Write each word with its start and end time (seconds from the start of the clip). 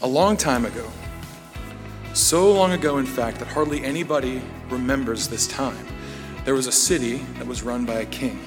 A 0.00 0.06
long 0.06 0.36
time 0.36 0.64
ago, 0.64 0.88
so 2.14 2.52
long 2.52 2.70
ago, 2.70 2.98
in 2.98 3.06
fact, 3.06 3.40
that 3.40 3.48
hardly 3.48 3.84
anybody 3.84 4.40
remembers 4.70 5.26
this 5.26 5.48
time, 5.48 5.86
there 6.44 6.54
was 6.54 6.68
a 6.68 6.72
city 6.72 7.16
that 7.38 7.48
was 7.48 7.64
run 7.64 7.84
by 7.84 7.94
a 7.94 8.06
king. 8.06 8.38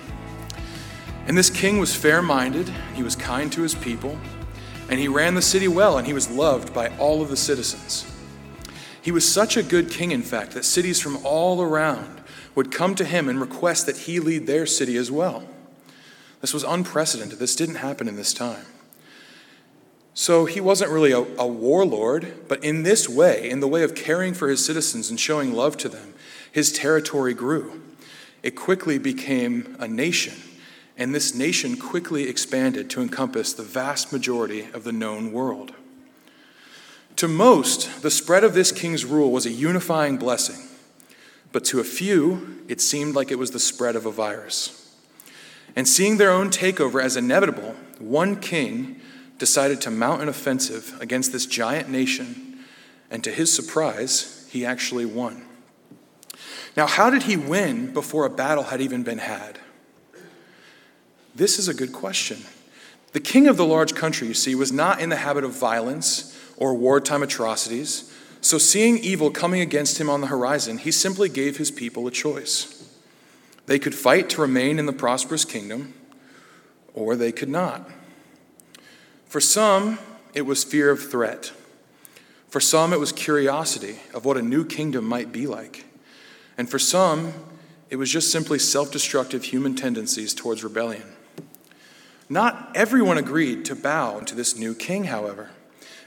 And 1.28 1.38
this 1.38 1.50
king 1.50 1.78
was 1.78 1.94
fair 1.94 2.22
minded, 2.22 2.70
he 2.96 3.04
was 3.04 3.18
kind 3.18 3.52
to 3.52 3.64
his 3.64 3.76
people, 3.76 4.18
and 4.90 4.98
he 4.98 5.10
ran 5.10 5.36
the 5.36 5.42
city 5.42 5.68
well, 5.68 5.98
and 5.98 6.08
he 6.08 6.14
was 6.14 6.30
loved 6.30 6.74
by 6.74 6.88
all 6.98 7.22
of 7.22 7.30
the 7.30 7.36
citizens. 7.36 8.10
He 9.02 9.12
was 9.12 9.30
such 9.30 9.58
a 9.58 9.64
good 9.64 9.92
king, 9.92 10.12
in 10.12 10.22
fact, 10.22 10.52
that 10.54 10.64
cities 10.64 11.02
from 11.02 11.18
all 11.26 11.62
around 11.62 12.22
would 12.56 12.72
come 12.72 12.96
to 12.96 13.04
him 13.04 13.28
and 13.28 13.42
request 13.42 13.88
that 13.88 13.98
he 13.98 14.22
lead 14.22 14.48
their 14.48 14.66
city 14.66 14.96
as 14.96 15.12
well. 15.12 15.44
This 16.40 16.54
was 16.54 16.64
unprecedented. 16.64 17.40
This 17.40 17.58
didn't 17.58 17.76
happen 17.76 18.08
in 18.08 18.16
this 18.16 18.34
time. 18.34 18.66
So 20.14 20.46
he 20.46 20.60
wasn't 20.60 20.92
really 20.92 21.12
a, 21.12 21.20
a, 21.20 21.48
warlord, 21.48 22.48
but 22.48 22.64
in 22.64 22.84
this 22.84 23.08
way, 23.08 23.50
in 23.50 23.62
the 23.62 23.68
way 23.68 23.84
of 23.84 23.96
caring 23.96 24.34
for 24.34 24.50
his 24.50 24.64
citizens 24.64 25.10
and 25.10 25.20
showing 25.20 25.54
love 25.54 25.78
to 25.78 25.90
them, 25.90 26.14
his 26.52 26.72
territory 26.72 27.34
grew. 27.34 27.82
It 28.44 28.52
quickly 28.52 28.98
became 28.98 29.78
a 29.80 29.88
nation, 29.88 30.34
and 30.98 31.16
this 31.16 31.34
nation 31.34 31.78
quickly 31.78 32.28
expanded 32.28 32.90
to 32.90 33.02
encompass 33.02 33.54
the 33.54 33.64
vast 33.64 34.12
majority 34.12 34.68
of 34.74 34.84
the 34.84 34.92
known 34.92 35.32
world. 35.32 35.74
To 37.18 37.28
most, 37.28 38.02
the 38.02 38.12
spread 38.12 38.44
of 38.44 38.54
this 38.54 38.72
king's 38.72 39.06
rule 39.06 39.32
was 39.32 39.46
a 39.46 39.52
unifying 39.52 40.18
blessing, 40.18 40.68
but 41.52 41.64
to 41.66 41.80
a 41.80 41.86
few, 41.86 42.64
it 42.68 42.82
seemed 42.82 43.16
like 43.16 43.32
it 43.32 43.40
was 43.40 43.52
the 43.52 43.60
spread 43.60 43.96
of 43.96 44.06
a 44.06 44.12
virus. 44.12 44.78
And 45.76 45.88
seeing 45.88 46.18
their 46.18 46.32
own 46.32 46.50
takeover 46.50 47.02
as 47.02 47.16
inevitable, 47.16 47.76
one 48.00 48.38
king 48.38 49.01
decided 49.42 49.82
to 49.82 49.90
mount 49.90 50.22
an 50.22 50.30
offensive 50.30 50.96
against 51.02 51.32
this 51.32 51.48
giant 51.48 51.90
nation, 51.90 52.60
and 53.10 53.24
to 53.24 53.32
his 53.32 53.52
surprise, 53.52 54.48
he 54.52 54.64
actually 54.64 55.04
won. 55.04 55.42
Now, 56.78 56.86
how 56.86 57.10
did 57.10 57.24
he 57.24 57.38
win 57.38 57.92
before 57.92 58.24
a 58.24 58.30
battle 58.30 58.66
had 58.66 58.82
even 58.82 59.02
been 59.02 59.18
had? 59.18 59.58
This 61.34 61.58
is 61.58 61.68
a 61.68 61.74
good 61.74 61.92
question. 61.92 62.44
The 63.14 63.20
king 63.20 63.48
of 63.48 63.58
the 63.58 63.66
large 63.66 63.96
country, 63.96 64.28
you 64.28 64.36
see, 64.36 64.54
was 64.54 64.72
not 64.72 65.02
in 65.02 65.10
the 65.10 65.16
habit 65.16 65.44
of 65.44 65.58
violence 65.58 66.40
or 66.56 66.76
wartime 66.76 67.24
atrocities. 67.24 68.16
So, 68.42 68.60
seeing 68.60 69.00
evil 69.00 69.32
coming 69.32 69.60
against 69.62 70.00
him 70.00 70.08
on 70.08 70.22
the 70.22 70.28
horizon, 70.28 70.78
he 70.78 70.92
simply 70.92 71.30
gave 71.30 71.58
his 71.58 71.72
people 71.72 72.06
a 72.06 72.12
choice. 72.12 72.88
They 73.66 73.80
could 73.80 73.96
fight 73.96 74.30
to 74.30 74.42
remain 74.42 74.78
in 74.78 74.86
the 74.86 74.94
prosperous 74.94 75.46
kingdom, 75.46 75.96
or 76.94 77.16
they 77.16 77.32
could 77.32 77.50
not. 77.50 77.90
For 79.32 79.40
some, 79.40 79.98
it 80.34 80.42
was 80.42 80.66
fear 80.66 80.90
of 80.90 81.10
threat. 81.10 81.54
For 82.50 82.60
some, 82.60 82.92
it 82.92 83.00
was 83.00 83.14
curiosity 83.14 84.00
of 84.14 84.26
what 84.26 84.36
a 84.36 84.42
new 84.42 84.66
kingdom 84.66 85.06
might 85.06 85.32
be 85.32 85.48
like. 85.48 85.86
And 86.58 86.70
for 86.70 86.78
some, 86.78 87.34
it 87.90 87.96
was 87.96 88.12
just 88.12 88.30
simply 88.30 88.60
self 88.60 88.92
destructive 88.92 89.46
human 89.46 89.74
tendencies 89.74 90.34
towards 90.34 90.66
rebellion. 90.66 91.14
Not 92.28 92.74
everyone 92.76 93.18
agreed 93.18 93.64
to 93.66 93.74
bow 93.74 94.20
to 94.20 94.36
this 94.36 94.58
new 94.58 94.76
king, 94.76 95.06
however. 95.06 95.52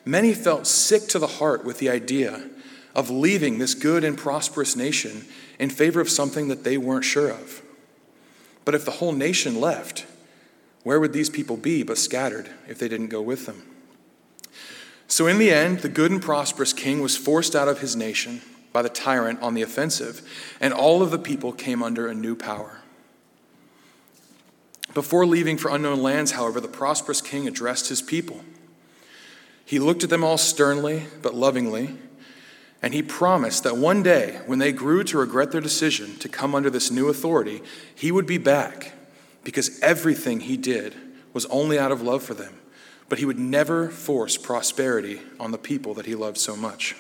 Many 0.04 0.34
felt 0.34 0.66
sick 0.66 1.08
to 1.08 1.18
the 1.18 1.26
heart 1.26 1.64
with 1.64 1.78
the 1.78 1.88
idea 1.88 2.50
of 2.94 3.08
leaving 3.08 3.56
this 3.56 3.74
good 3.74 4.04
and 4.04 4.18
prosperous 4.18 4.76
nation 4.76 5.24
in 5.58 5.70
favor 5.70 6.02
of 6.02 6.10
something 6.10 6.48
that 6.48 6.62
they 6.62 6.76
weren't 6.76 7.06
sure 7.06 7.30
of. 7.30 7.62
But 8.66 8.74
if 8.74 8.84
the 8.84 8.90
whole 8.90 9.12
nation 9.12 9.58
left, 9.58 10.04
where 10.84 11.00
would 11.00 11.12
these 11.12 11.30
people 11.30 11.56
be 11.56 11.82
but 11.82 11.98
scattered 11.98 12.50
if 12.68 12.78
they 12.78 12.88
didn't 12.88 13.08
go 13.08 13.20
with 13.20 13.46
them? 13.46 13.62
So, 15.08 15.26
in 15.26 15.38
the 15.38 15.50
end, 15.50 15.80
the 15.80 15.88
good 15.88 16.10
and 16.10 16.22
prosperous 16.22 16.72
king 16.72 17.00
was 17.00 17.16
forced 17.16 17.56
out 17.56 17.68
of 17.68 17.80
his 17.80 17.96
nation 17.96 18.42
by 18.72 18.82
the 18.82 18.88
tyrant 18.88 19.40
on 19.42 19.54
the 19.54 19.62
offensive, 19.62 20.22
and 20.60 20.72
all 20.72 21.02
of 21.02 21.10
the 21.10 21.18
people 21.18 21.52
came 21.52 21.82
under 21.82 22.06
a 22.06 22.14
new 22.14 22.34
power. 22.34 22.80
Before 24.92 25.26
leaving 25.26 25.56
for 25.56 25.70
unknown 25.70 26.02
lands, 26.02 26.32
however, 26.32 26.60
the 26.60 26.68
prosperous 26.68 27.20
king 27.20 27.48
addressed 27.48 27.88
his 27.88 28.02
people. 28.02 28.44
He 29.64 29.78
looked 29.78 30.04
at 30.04 30.10
them 30.10 30.24
all 30.24 30.38
sternly 30.38 31.04
but 31.22 31.34
lovingly, 31.34 31.96
and 32.82 32.92
he 32.92 33.02
promised 33.02 33.62
that 33.64 33.76
one 33.76 34.02
day, 34.02 34.40
when 34.46 34.58
they 34.58 34.72
grew 34.72 35.04
to 35.04 35.18
regret 35.18 35.52
their 35.52 35.60
decision 35.60 36.16
to 36.18 36.28
come 36.28 36.54
under 36.54 36.68
this 36.68 36.90
new 36.90 37.08
authority, 37.08 37.62
he 37.94 38.12
would 38.12 38.26
be 38.26 38.38
back 38.38 38.92
because 39.44 39.78
everything 39.80 40.40
he 40.40 40.56
did 40.56 40.94
was 41.32 41.46
only 41.46 41.78
out 41.78 41.92
of 41.92 42.02
love 42.02 42.22
for 42.22 42.34
them. 42.34 42.54
But 43.08 43.18
he 43.18 43.26
would 43.26 43.38
never 43.38 43.88
force 43.90 44.36
prosperity 44.36 45.20
on 45.38 45.50
the 45.50 45.58
people 45.58 45.94
that 45.94 46.06
he 46.06 46.14
loved 46.14 46.38
so 46.38 46.56
much. 46.56 46.96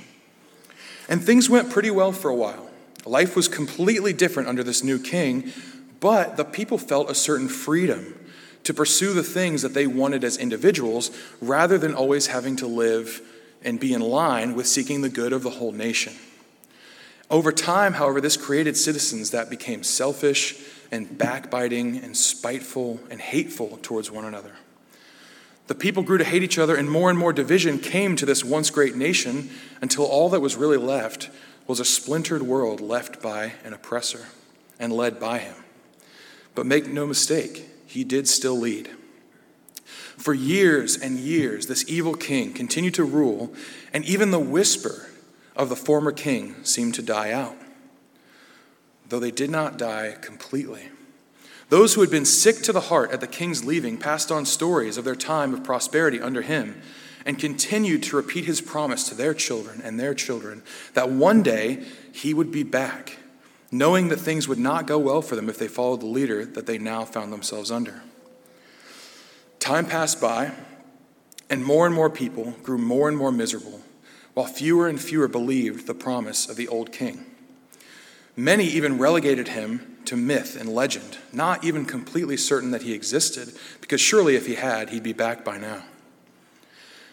And 1.08 1.22
things 1.22 1.50
went 1.50 1.70
pretty 1.70 1.90
well 1.90 2.12
for 2.12 2.30
a 2.30 2.34
while. 2.34 2.70
Life 3.06 3.36
was 3.36 3.48
completely 3.48 4.12
different 4.12 4.48
under 4.48 4.62
this 4.62 4.82
new 4.84 4.98
king, 4.98 5.52
but 6.00 6.36
the 6.36 6.44
people 6.44 6.78
felt 6.78 7.10
a 7.10 7.14
certain 7.14 7.48
freedom 7.48 8.18
to 8.64 8.72
pursue 8.72 9.12
the 9.12 9.22
things 9.22 9.62
that 9.62 9.74
they 9.74 9.86
wanted 9.86 10.24
as 10.24 10.36
individuals 10.38 11.10
rather 11.40 11.76
than 11.76 11.94
always 11.94 12.28
having 12.28 12.56
to 12.56 12.66
live 12.66 13.20
and 13.62 13.78
be 13.78 13.92
in 13.92 14.00
line 14.00 14.54
with 14.54 14.66
seeking 14.66 15.02
the 15.02 15.08
good 15.08 15.32
of 15.32 15.42
the 15.42 15.50
whole 15.50 15.72
nation. 15.72 16.14
Over 17.34 17.50
time, 17.50 17.94
however, 17.94 18.20
this 18.20 18.36
created 18.36 18.76
citizens 18.76 19.32
that 19.32 19.50
became 19.50 19.82
selfish 19.82 20.54
and 20.92 21.18
backbiting 21.18 21.96
and 21.96 22.16
spiteful 22.16 23.00
and 23.10 23.20
hateful 23.20 23.80
towards 23.82 24.08
one 24.08 24.24
another. 24.24 24.52
The 25.66 25.74
people 25.74 26.04
grew 26.04 26.16
to 26.16 26.22
hate 26.22 26.44
each 26.44 26.60
other, 26.60 26.76
and 26.76 26.88
more 26.88 27.10
and 27.10 27.18
more 27.18 27.32
division 27.32 27.80
came 27.80 28.14
to 28.14 28.24
this 28.24 28.44
once 28.44 28.70
great 28.70 28.94
nation 28.94 29.50
until 29.80 30.04
all 30.04 30.28
that 30.28 30.38
was 30.38 30.54
really 30.54 30.76
left 30.76 31.28
was 31.66 31.80
a 31.80 31.84
splintered 31.84 32.44
world 32.44 32.80
left 32.80 33.20
by 33.20 33.54
an 33.64 33.72
oppressor 33.72 34.26
and 34.78 34.92
led 34.92 35.18
by 35.18 35.40
him. 35.40 35.56
But 36.54 36.66
make 36.66 36.86
no 36.86 37.04
mistake, 37.04 37.68
he 37.84 38.04
did 38.04 38.28
still 38.28 38.56
lead. 38.56 38.90
For 40.16 40.34
years 40.34 40.96
and 40.96 41.18
years, 41.18 41.66
this 41.66 41.84
evil 41.90 42.14
king 42.14 42.52
continued 42.52 42.94
to 42.94 43.02
rule, 43.02 43.52
and 43.92 44.04
even 44.04 44.30
the 44.30 44.38
whisper 44.38 45.08
of 45.56 45.68
the 45.68 45.76
former 45.76 46.12
king 46.12 46.56
seemed 46.64 46.94
to 46.94 47.02
die 47.02 47.32
out 47.32 47.56
though 49.08 49.20
they 49.20 49.30
did 49.30 49.50
not 49.50 49.78
die 49.78 50.16
completely. 50.20 50.88
Those 51.68 51.94
who 51.94 52.00
had 52.00 52.10
been 52.10 52.24
sick 52.24 52.56
to 52.62 52.72
the 52.72 52.80
heart 52.80 53.10
at 53.10 53.20
the 53.20 53.26
king's 53.26 53.64
leaving 53.64 53.96
passed 53.96 54.30
on 54.30 54.44
stories 54.44 54.96
of 54.96 55.04
their 55.04 55.14
time 55.14 55.54
of 55.54 55.64
prosperity 55.64 56.20
under 56.20 56.42
him 56.42 56.80
and 57.24 57.38
continued 57.38 58.02
to 58.04 58.16
repeat 58.16 58.44
his 58.44 58.60
promise 58.60 59.08
to 59.08 59.14
their 59.14 59.32
children 59.32 59.80
and 59.82 59.98
their 59.98 60.14
children 60.14 60.62
that 60.92 61.10
one 61.10 61.42
day 61.42 61.82
he 62.12 62.34
would 62.34 62.50
be 62.52 62.62
back, 62.62 63.18
knowing 63.70 64.08
that 64.08 64.18
things 64.18 64.46
would 64.46 64.58
not 64.58 64.86
go 64.86 64.98
well 64.98 65.22
for 65.22 65.36
them 65.36 65.48
if 65.48 65.58
they 65.58 65.68
followed 65.68 66.00
the 66.00 66.06
leader 66.06 66.44
that 66.44 66.66
they 66.66 66.76
now 66.76 67.04
found 67.04 67.32
themselves 67.32 67.70
under. 67.70 68.02
Time 69.58 69.86
passed 69.86 70.20
by, 70.20 70.52
and 71.48 71.64
more 71.64 71.86
and 71.86 71.94
more 71.94 72.10
people 72.10 72.50
grew 72.62 72.78
more 72.78 73.08
and 73.08 73.16
more 73.16 73.32
miserable, 73.32 73.80
while 74.34 74.46
fewer 74.46 74.88
and 74.88 75.00
fewer 75.00 75.28
believed 75.28 75.86
the 75.86 75.94
promise 75.94 76.48
of 76.48 76.56
the 76.56 76.68
old 76.68 76.92
king. 76.92 77.24
Many 78.36 78.64
even 78.64 78.98
relegated 78.98 79.48
him 79.48 79.96
to 80.06 80.16
myth 80.16 80.60
and 80.60 80.68
legend, 80.68 81.18
not 81.32 81.64
even 81.64 81.86
completely 81.86 82.36
certain 82.36 82.72
that 82.72 82.82
he 82.82 82.92
existed, 82.92 83.54
because 83.80 84.00
surely 84.00 84.36
if 84.36 84.46
he 84.46 84.56
had, 84.56 84.90
he'd 84.90 85.02
be 85.02 85.12
back 85.12 85.44
by 85.44 85.56
now. 85.56 85.84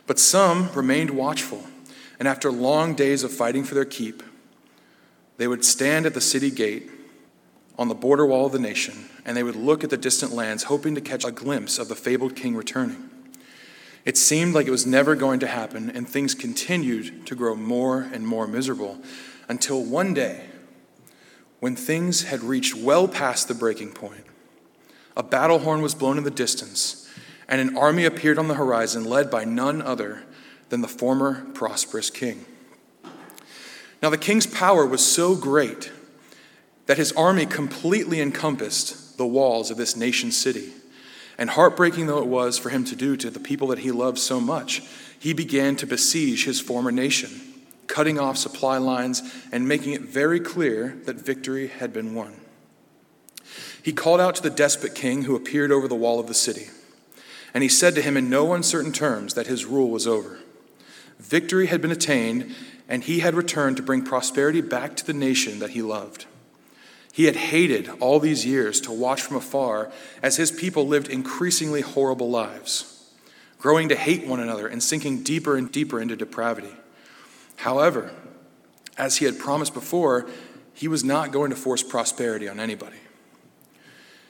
But 0.08 0.20
some 0.20 0.72
remained 0.74 1.12
watchful, 1.12 1.66
and 2.20 2.28
after 2.28 2.52
long 2.52 2.96
days 2.96 3.24
of 3.24 3.32
fighting 3.32 3.64
for 3.64 3.76
their 3.76 3.86
keep, 3.86 4.24
they 5.38 5.48
would 5.48 5.64
stand 5.64 6.06
at 6.06 6.14
the 6.14 6.22
city 6.22 6.52
gate 6.52 6.90
on 7.78 7.88
the 7.88 7.96
border 7.96 8.26
wall 8.26 8.48
of 8.48 8.52
the 8.52 8.60
nation, 8.60 9.10
and 9.26 9.38
they 9.38 9.44
would 9.44 9.56
look 9.56 9.84
at 9.84 9.90
the 9.90 9.98
distant 9.98 10.34
lands, 10.34 10.64
hoping 10.64 10.96
to 10.96 11.02
catch 11.02 11.24
a 11.24 11.32
glimpse 11.32 11.80
of 11.80 11.88
the 11.88 11.96
fabled 11.96 12.36
king 12.36 12.56
returning. 12.56 13.10
It 14.04 14.18
seemed 14.18 14.56
like 14.56 14.68
it 14.68 14.72
was 14.72 14.86
never 14.86 15.16
going 15.16 15.40
to 15.42 15.48
happen, 15.48 15.90
and 15.90 16.08
things 16.08 16.34
continued 16.34 17.26
to 17.28 17.36
grow 17.36 17.56
more 17.56 18.02
and 18.02 18.26
more 18.26 18.48
miserable 18.48 19.00
until 19.48 19.84
one 19.84 20.14
day, 20.14 20.46
when 21.60 21.76
things 21.76 22.24
had 22.24 22.42
reached 22.42 22.76
well 22.76 23.08
past 23.08 23.48
the 23.48 23.54
breaking 23.54 23.92
point, 23.92 24.26
a 25.16 25.22
battle 25.22 25.60
horn 25.60 25.82
was 25.82 25.94
blown 25.94 26.18
in 26.18 26.24
the 26.24 26.32
distance, 26.32 27.08
and 27.48 27.62
an 27.62 27.78
army 27.78 28.06
appeared 28.06 28.40
on 28.40 28.48
the 28.48 28.56
horizon 28.56 29.04
led 29.06 29.30
by 29.30 29.44
none 29.44 29.82
other 29.82 30.24
than 30.70 30.82
the 30.82 30.88
former 30.88 31.46
prosperous 31.54 32.10
king. 32.10 32.46
Now, 34.02 34.10
the 34.10 34.18
king's 34.18 34.48
power 34.48 34.86
was 34.86 35.06
so 35.06 35.36
great 35.36 35.92
that 36.88 36.98
his 36.98 37.12
army 37.12 37.46
completely 37.46 38.20
encompassed 38.20 39.18
the 39.18 39.28
walls 39.28 39.70
of 39.70 39.78
this 39.78 39.96
nation 39.96 40.32
city. 40.32 40.72
And 41.42 41.50
heartbreaking 41.50 42.06
though 42.06 42.20
it 42.20 42.28
was 42.28 42.60
for 42.60 42.70
him 42.70 42.86
to 42.86 42.96
do 42.96 43.18
to 43.18 43.32
the 43.32 43.40
people 43.40 43.70
that 43.70 43.80
he 43.80 43.90
loved 43.90 44.20
so 44.20 44.40
much, 44.40 44.84
he 45.18 45.34
began 45.34 45.76
to 45.78 45.88
besiege 45.88 46.46
his 46.46 46.62
former 46.62 46.92
nation 46.92 47.32
cutting 47.88 48.20
off 48.20 48.38
supply 48.38 48.78
lines 48.78 49.24
and 49.52 49.68
making 49.68 49.94
it 49.94 50.02
very 50.02 50.40
clear 50.40 50.96
that 51.06 51.16
victory 51.16 51.68
had 51.68 51.92
been 51.92 52.14
won. 52.14 52.36
He 53.82 53.92
called 53.92 54.22
out 54.22 54.36
to 54.36 54.44
the 54.44 54.52
despot 54.52 54.94
king 54.94 55.24
who 55.24 55.36
appeared 55.36 55.72
over 55.72 55.88
the 55.88 55.96
wall 55.96 56.20
of 56.20 56.28
the 56.28 56.36
city, 56.36 56.68
and 57.56 57.64
he 57.64 57.70
said 57.70 57.96
to 57.96 58.04
him 58.04 58.16
in 58.16 58.30
no 58.30 58.54
uncertain 58.54 58.94
terms 58.94 59.34
that 59.34 59.48
his 59.48 59.66
rule 59.66 59.90
was 59.90 60.06
over. 60.06 60.38
Victory 61.20 61.66
had 61.66 61.82
been 61.82 61.92
attained, 61.92 62.56
and 62.88 63.04
he 63.04 63.22
had 63.22 63.34
returned 63.34 63.78
to 63.78 63.84
bring 63.84 64.04
prosperity 64.04 64.62
back 64.62 64.96
to 64.96 65.06
the 65.06 65.12
nation 65.12 65.58
that 65.58 65.72
he 65.72 65.82
loved. 65.82 66.28
He 67.12 67.26
had 67.26 67.36
hated 67.36 67.90
all 68.00 68.20
these 68.20 68.46
years 68.46 68.80
to 68.82 68.92
watch 68.92 69.22
from 69.22 69.38
afar 69.38 69.92
as 70.24 70.38
his 70.38 70.52
people 70.52 70.88
lived 70.88 71.10
increasingly 71.10 71.82
horrible 71.82 72.30
lives, 72.30 73.10
growing 73.60 73.90
to 73.90 73.96
hate 73.96 74.26
one 74.26 74.40
another 74.40 74.68
and 74.68 74.82
sinking 74.82 75.24
deeper 75.24 75.58
and 75.58 75.72
deeper 75.72 76.00
into 76.00 76.16
depravity. 76.16 76.74
However, 77.58 78.12
as 78.98 79.18
he 79.18 79.26
had 79.26 79.40
promised 79.40 79.74
before, 79.74 80.30
he 80.74 80.88
was 80.88 81.04
not 81.04 81.32
going 81.32 81.50
to 81.50 81.56
force 81.56 81.84
prosperity 81.84 82.48
on 82.48 82.60
anybody. 82.60 82.98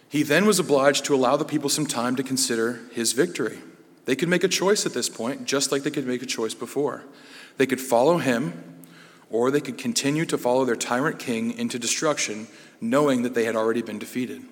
He 0.09 0.23
then 0.23 0.45
was 0.45 0.59
obliged 0.59 1.05
to 1.05 1.15
allow 1.15 1.37
the 1.37 1.45
people 1.45 1.69
some 1.69 1.85
time 1.85 2.15
to 2.17 2.23
consider 2.23 2.81
his 2.91 3.13
victory. 3.13 3.59
They 4.05 4.15
could 4.15 4.27
make 4.27 4.43
a 4.43 4.49
choice 4.49 4.85
at 4.85 4.93
this 4.93 5.07
point, 5.07 5.45
just 5.45 5.71
like 5.71 5.83
they 5.83 5.91
could 5.91 6.07
make 6.07 6.21
a 6.21 6.25
choice 6.25 6.53
before. 6.53 7.03
They 7.57 7.65
could 7.65 7.79
follow 7.79 8.17
him, 8.17 8.80
or 9.31 9.49
they 9.49 9.61
could 9.61 9.77
continue 9.77 10.25
to 10.25 10.37
follow 10.37 10.65
their 10.65 10.75
tyrant 10.75 11.17
king 11.17 11.57
into 11.57 11.79
destruction, 11.79 12.47
knowing 12.79 13.23
that 13.23 13.33
they 13.33 13.45
had 13.45 13.55
already 13.55 13.81
been 13.81 13.97
defeated. 13.97 14.43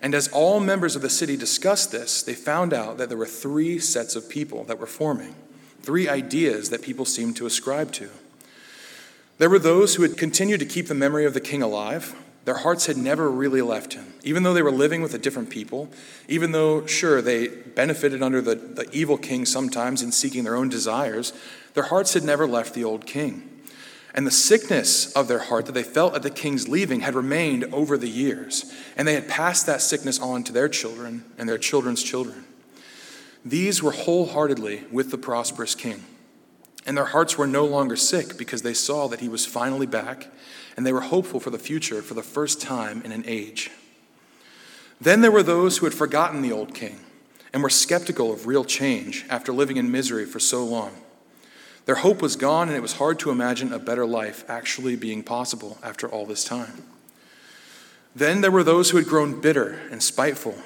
And 0.00 0.14
as 0.14 0.28
all 0.28 0.60
members 0.60 0.94
of 0.94 1.02
the 1.02 1.10
city 1.10 1.36
discussed 1.36 1.90
this, 1.90 2.22
they 2.22 2.34
found 2.34 2.72
out 2.72 2.98
that 2.98 3.08
there 3.08 3.18
were 3.18 3.26
three 3.26 3.78
sets 3.78 4.14
of 4.14 4.28
people 4.28 4.64
that 4.64 4.78
were 4.78 4.86
forming, 4.86 5.34
three 5.82 6.08
ideas 6.08 6.70
that 6.70 6.82
people 6.82 7.04
seemed 7.04 7.36
to 7.36 7.46
ascribe 7.46 7.92
to. 7.92 8.08
There 9.38 9.50
were 9.50 9.58
those 9.58 9.96
who 9.96 10.02
had 10.02 10.16
continued 10.16 10.60
to 10.60 10.66
keep 10.66 10.86
the 10.86 10.94
memory 10.94 11.24
of 11.24 11.34
the 11.34 11.40
king 11.40 11.62
alive, 11.62 12.14
their 12.44 12.56
hearts 12.56 12.86
had 12.86 12.96
never 12.96 13.30
really 13.30 13.60
left 13.60 13.92
him. 13.92 14.14
Even 14.22 14.42
though 14.42 14.54
they 14.54 14.62
were 14.62 14.72
living 14.72 15.02
with 15.02 15.12
a 15.12 15.18
different 15.18 15.50
people, 15.50 15.90
even 16.28 16.52
though, 16.52 16.86
sure, 16.86 17.20
they 17.20 17.48
benefited 17.48 18.22
under 18.22 18.40
the, 18.40 18.54
the 18.54 18.88
evil 18.90 19.18
king 19.18 19.44
sometimes 19.44 20.02
in 20.02 20.12
seeking 20.12 20.44
their 20.44 20.56
own 20.56 20.68
desires, 20.70 21.34
their 21.74 21.84
hearts 21.84 22.14
had 22.14 22.24
never 22.24 22.46
left 22.46 22.72
the 22.72 22.84
old 22.84 23.04
king. 23.04 23.47
And 24.18 24.26
the 24.26 24.32
sickness 24.32 25.12
of 25.12 25.28
their 25.28 25.38
heart 25.38 25.66
that 25.66 25.72
they 25.74 25.84
felt 25.84 26.16
at 26.16 26.24
the 26.24 26.30
king's 26.30 26.68
leaving 26.68 27.02
had 27.02 27.14
remained 27.14 27.72
over 27.72 27.96
the 27.96 28.08
years, 28.08 28.74
and 28.96 29.06
they 29.06 29.14
had 29.14 29.28
passed 29.28 29.64
that 29.66 29.80
sickness 29.80 30.18
on 30.18 30.42
to 30.42 30.52
their 30.52 30.68
children 30.68 31.24
and 31.38 31.48
their 31.48 31.56
children's 31.56 32.02
children. 32.02 32.44
These 33.44 33.80
were 33.80 33.92
wholeheartedly 33.92 34.86
with 34.90 35.12
the 35.12 35.18
prosperous 35.18 35.76
king. 35.76 36.02
And 36.84 36.96
their 36.96 37.04
hearts 37.04 37.38
were 37.38 37.46
no 37.46 37.64
longer 37.64 37.94
sick 37.94 38.36
because 38.36 38.62
they 38.62 38.74
saw 38.74 39.06
that 39.06 39.20
he 39.20 39.28
was 39.28 39.46
finally 39.46 39.86
back 39.86 40.26
and 40.76 40.84
they 40.84 40.92
were 40.92 41.02
hopeful 41.02 41.38
for 41.38 41.50
the 41.50 41.56
future 41.56 42.02
for 42.02 42.14
the 42.14 42.22
first 42.24 42.60
time 42.60 43.02
in 43.02 43.12
an 43.12 43.22
age. 43.24 43.70
Then 45.00 45.20
there 45.20 45.30
were 45.30 45.44
those 45.44 45.78
who 45.78 45.86
had 45.86 45.94
forgotten 45.94 46.42
the 46.42 46.50
old 46.50 46.74
king 46.74 46.98
and 47.52 47.62
were 47.62 47.70
skeptical 47.70 48.32
of 48.32 48.48
real 48.48 48.64
change 48.64 49.26
after 49.30 49.52
living 49.52 49.76
in 49.76 49.92
misery 49.92 50.24
for 50.24 50.40
so 50.40 50.64
long. 50.64 50.90
Their 51.88 51.94
hope 51.94 52.20
was 52.20 52.36
gone, 52.36 52.68
and 52.68 52.76
it 52.76 52.82
was 52.82 52.98
hard 52.98 53.18
to 53.20 53.30
imagine 53.30 53.72
a 53.72 53.78
better 53.78 54.04
life 54.04 54.44
actually 54.46 54.94
being 54.94 55.22
possible 55.22 55.78
after 55.82 56.06
all 56.06 56.26
this 56.26 56.44
time. 56.44 56.84
Then 58.14 58.42
there 58.42 58.50
were 58.50 58.62
those 58.62 58.90
who 58.90 58.98
had 58.98 59.06
grown 59.06 59.40
bitter 59.40 59.80
and 59.90 60.02
spiteful. 60.02 60.56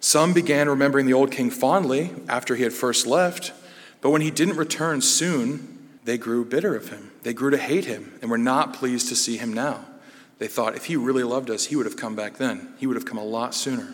Some 0.00 0.32
began 0.32 0.70
remembering 0.70 1.04
the 1.04 1.12
old 1.12 1.30
king 1.30 1.50
fondly 1.50 2.10
after 2.26 2.56
he 2.56 2.62
had 2.62 2.72
first 2.72 3.06
left, 3.06 3.52
but 4.00 4.08
when 4.08 4.22
he 4.22 4.30
didn't 4.30 4.56
return 4.56 5.02
soon, 5.02 5.90
they 6.04 6.16
grew 6.16 6.42
bitter 6.42 6.74
of 6.74 6.88
him. 6.88 7.10
They 7.22 7.34
grew 7.34 7.50
to 7.50 7.58
hate 7.58 7.84
him 7.84 8.18
and 8.22 8.30
were 8.30 8.38
not 8.38 8.72
pleased 8.72 9.10
to 9.10 9.14
see 9.14 9.36
him 9.36 9.52
now. 9.52 9.84
They 10.38 10.48
thought 10.48 10.74
if 10.74 10.86
he 10.86 10.96
really 10.96 11.22
loved 11.22 11.50
us, 11.50 11.66
he 11.66 11.76
would 11.76 11.84
have 11.84 11.98
come 11.98 12.16
back 12.16 12.38
then. 12.38 12.72
He 12.78 12.86
would 12.86 12.96
have 12.96 13.04
come 13.04 13.18
a 13.18 13.24
lot 13.24 13.54
sooner. 13.54 13.92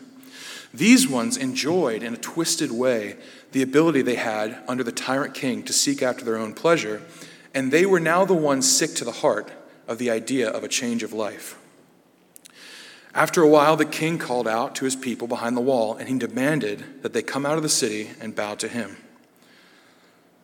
These 0.75 1.07
ones 1.07 1.37
enjoyed, 1.37 2.03
in 2.03 2.15
a 2.15 2.19
twisted 2.19 2.71
way, 2.71 3.17
the 3.53 3.63
ability 3.63 4.03
they 4.03 4.15
had 4.15 4.63
under 4.67 4.83
the 4.83 4.93
tyrant 4.93 5.35
king 5.35 5.63
to 5.65 5.73
seek 5.73 6.03
after 6.03 6.25
their 6.25 6.39
own 6.39 6.55
pleasure, 6.55 7.03
and 7.55 7.71
they 7.71 7.85
were 7.85 8.01
now 8.01 8.25
the 8.25 8.35
ones 8.35 8.71
sick 8.71 8.95
to 8.95 9.05
the 9.05 9.13
heart 9.13 9.51
of 9.87 9.99
the 9.99 10.11
idea 10.11 10.49
of 10.49 10.65
a 10.65 10.69
change 10.69 11.03
of 11.03 11.13
life. 11.13 11.59
After 13.15 13.43
a 13.43 13.49
while, 13.49 13.77
the 13.77 13.85
king 13.85 14.17
called 14.17 14.49
out 14.49 14.75
to 14.77 14.87
his 14.87 14.97
people 14.97 15.29
behind 15.29 15.55
the 15.55 15.61
wall, 15.61 15.97
and 15.97 16.09
he 16.09 16.17
demanded 16.17 17.03
that 17.03 17.13
they 17.13 17.23
come 17.23 17.45
out 17.45 17.59
of 17.59 17.63
the 17.63 17.69
city 17.69 18.11
and 18.21 18.35
bow 18.35 18.55
to 18.55 18.69
him. 18.69 18.97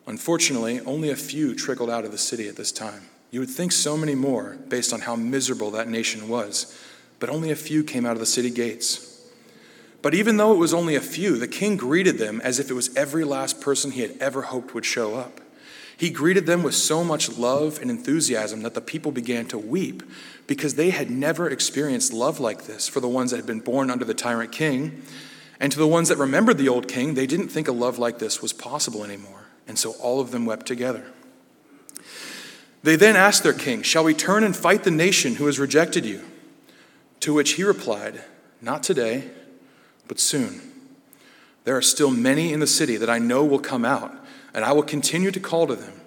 Unfortunately, 0.05 0.79
only 0.81 1.09
a 1.09 1.15
few 1.15 1.55
trickled 1.55 1.89
out 1.89 2.05
of 2.05 2.11
the 2.11 2.17
city 2.17 2.47
at 2.47 2.55
this 2.55 2.71
time. 2.71 3.03
You 3.31 3.39
would 3.39 3.49
think 3.49 3.71
so 3.71 3.97
many 3.97 4.13
more 4.13 4.57
based 4.67 4.93
on 4.93 5.01
how 5.01 5.15
miserable 5.15 5.71
that 5.71 5.87
nation 5.87 6.29
was, 6.29 6.79
but 7.19 7.29
only 7.29 7.49
a 7.49 7.55
few 7.55 7.83
came 7.83 8.05
out 8.05 8.13
of 8.13 8.19
the 8.19 8.25
city 8.27 8.51
gates. 8.51 9.18
But 10.01 10.13
even 10.13 10.37
though 10.37 10.53
it 10.53 10.57
was 10.57 10.73
only 10.73 10.95
a 10.95 11.01
few, 11.01 11.37
the 11.37 11.47
king 11.47 11.75
greeted 11.75 12.17
them 12.17 12.41
as 12.41 12.59
if 12.59 12.69
it 12.69 12.73
was 12.73 12.95
every 12.95 13.23
last 13.23 13.59
person 13.59 13.91
he 13.91 14.01
had 14.01 14.15
ever 14.19 14.43
hoped 14.43 14.73
would 14.73 14.85
show 14.85 15.15
up. 15.15 15.41
He 15.97 16.09
greeted 16.09 16.45
them 16.45 16.63
with 16.63 16.75
so 16.75 17.03
much 17.03 17.37
love 17.37 17.79
and 17.81 17.91
enthusiasm 17.91 18.61
that 18.61 18.73
the 18.73 18.79
people 18.79 19.11
began 19.11 19.45
to 19.47 19.57
weep 19.57 20.01
because 20.47 20.75
they 20.75 20.91
had 20.91 21.11
never 21.11 21.49
experienced 21.49 22.13
love 22.13 22.39
like 22.39 22.63
this 22.63 22.87
for 22.87 23.01
the 23.01 23.09
ones 23.09 23.31
that 23.31 23.37
had 23.37 23.45
been 23.45 23.59
born 23.59 23.91
under 23.91 24.05
the 24.05 24.13
tyrant 24.13 24.53
king. 24.53 25.01
And 25.59 25.73
to 25.73 25.77
the 25.77 25.85
ones 25.85 26.07
that 26.07 26.17
remembered 26.17 26.57
the 26.57 26.69
old 26.69 26.87
king, 26.87 27.15
they 27.15 27.27
didn't 27.27 27.49
think 27.49 27.67
a 27.67 27.73
love 27.73 27.99
like 27.99 28.19
this 28.19 28.41
was 28.41 28.53
possible 28.53 29.03
anymore. 29.03 29.47
And 29.67 29.77
so 29.77 29.91
all 29.99 30.21
of 30.21 30.31
them 30.31 30.45
wept 30.45 30.65
together. 30.65 31.03
They 32.81 32.95
then 32.95 33.17
asked 33.17 33.43
their 33.43 33.51
king, 33.51 33.81
Shall 33.81 34.05
we 34.05 34.13
turn 34.13 34.45
and 34.45 34.55
fight 34.55 34.85
the 34.85 34.91
nation 34.91 35.35
who 35.35 35.47
has 35.47 35.59
rejected 35.59 36.05
you? 36.05 36.23
To 37.19 37.33
which 37.33 37.53
he 37.53 37.65
replied, 37.65 38.23
Not 38.61 38.83
today, 38.83 39.31
but 40.09 40.19
soon. 40.19 40.59
There 41.63 41.77
are 41.77 41.81
still 41.81 42.11
many 42.11 42.51
in 42.51 42.59
the 42.59 42.67
city 42.67 42.97
that 42.97 43.09
I 43.09 43.19
know 43.19 43.45
will 43.45 43.59
come 43.59 43.85
out, 43.85 44.13
and 44.53 44.65
I 44.65 44.73
will 44.73 44.83
continue 44.83 45.31
to 45.31 45.39
call 45.39 45.67
to 45.67 45.75
them. 45.75 46.01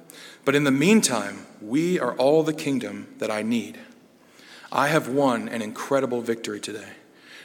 But 0.45 0.55
in 0.55 0.65
the 0.65 0.71
meantime, 0.71 1.47
we 1.63 1.99
are 1.99 2.15
all 2.17 2.43
the 2.43 2.53
kingdom 2.53 3.15
that 3.19 3.31
I 3.31 3.43
need. 3.43 3.79
I 4.71 4.89
have 4.89 5.09
won 5.09 5.49
an 5.49 5.63
incredible 5.63 6.21
victory 6.21 6.61
today. 6.61 6.89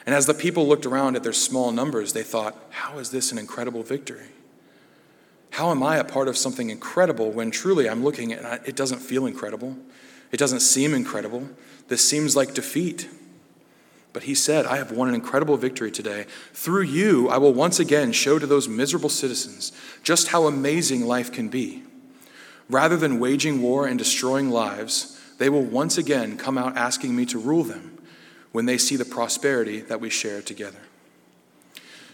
And 0.05 0.15
as 0.15 0.25
the 0.25 0.33
people 0.33 0.67
looked 0.67 0.85
around 0.85 1.15
at 1.15 1.23
their 1.23 1.33
small 1.33 1.71
numbers, 1.71 2.13
they 2.13 2.23
thought, 2.23 2.55
How 2.71 2.97
is 2.97 3.11
this 3.11 3.31
an 3.31 3.37
incredible 3.37 3.83
victory? 3.83 4.27
How 5.51 5.69
am 5.69 5.83
I 5.83 5.97
a 5.97 6.03
part 6.03 6.27
of 6.27 6.37
something 6.37 6.69
incredible 6.69 7.31
when 7.31 7.51
truly 7.51 7.89
I'm 7.89 8.03
looking 8.03 8.31
at 8.33 8.67
it 8.67 8.75
doesn't 8.75 8.99
feel 8.99 9.25
incredible? 9.25 9.77
It 10.31 10.37
doesn't 10.37 10.61
seem 10.61 10.93
incredible. 10.93 11.49
This 11.87 12.07
seems 12.07 12.35
like 12.35 12.53
defeat. 12.53 13.09
But 14.17 14.23
he 14.23 14.33
said, 14.33 14.65
I 14.65 14.77
have 14.77 14.91
won 14.91 15.09
an 15.09 15.13
incredible 15.13 15.57
victory 15.57 15.91
today. 15.91 16.25
Through 16.51 16.85
you, 16.85 17.29
I 17.29 17.37
will 17.37 17.53
once 17.53 17.79
again 17.79 18.11
show 18.11 18.39
to 18.39 18.47
those 18.47 18.67
miserable 18.67 19.09
citizens 19.09 19.71
just 20.01 20.29
how 20.29 20.47
amazing 20.47 21.05
life 21.05 21.31
can 21.31 21.49
be. 21.49 21.83
Rather 22.67 22.97
than 22.97 23.19
waging 23.19 23.61
war 23.61 23.85
and 23.85 23.95
destroying 23.99 24.49
lives, 24.49 25.21
they 25.37 25.49
will 25.49 25.61
once 25.61 25.99
again 25.99 26.35
come 26.35 26.57
out 26.57 26.75
asking 26.75 27.15
me 27.15 27.27
to 27.27 27.37
rule 27.37 27.63
them 27.63 27.99
when 28.53 28.65
they 28.65 28.79
see 28.79 28.95
the 28.95 29.05
prosperity 29.05 29.81
that 29.81 30.01
we 30.01 30.09
share 30.09 30.41
together. 30.41 30.79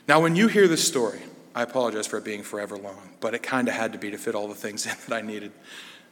Now, 0.05 0.19
when 0.19 0.35
you 0.35 0.49
hear 0.49 0.67
this 0.67 0.85
story, 0.85 1.21
I 1.55 1.63
apologize 1.63 2.05
for 2.05 2.17
it 2.17 2.25
being 2.25 2.43
forever 2.43 2.75
long, 2.75 3.11
but 3.21 3.33
it 3.33 3.43
kind 3.43 3.69
of 3.69 3.75
had 3.75 3.93
to 3.93 3.97
be 3.97 4.11
to 4.11 4.17
fit 4.17 4.35
all 4.35 4.49
the 4.49 4.55
things 4.55 4.85
in 4.85 4.91
that 5.07 5.15
I 5.15 5.21
needed 5.21 5.53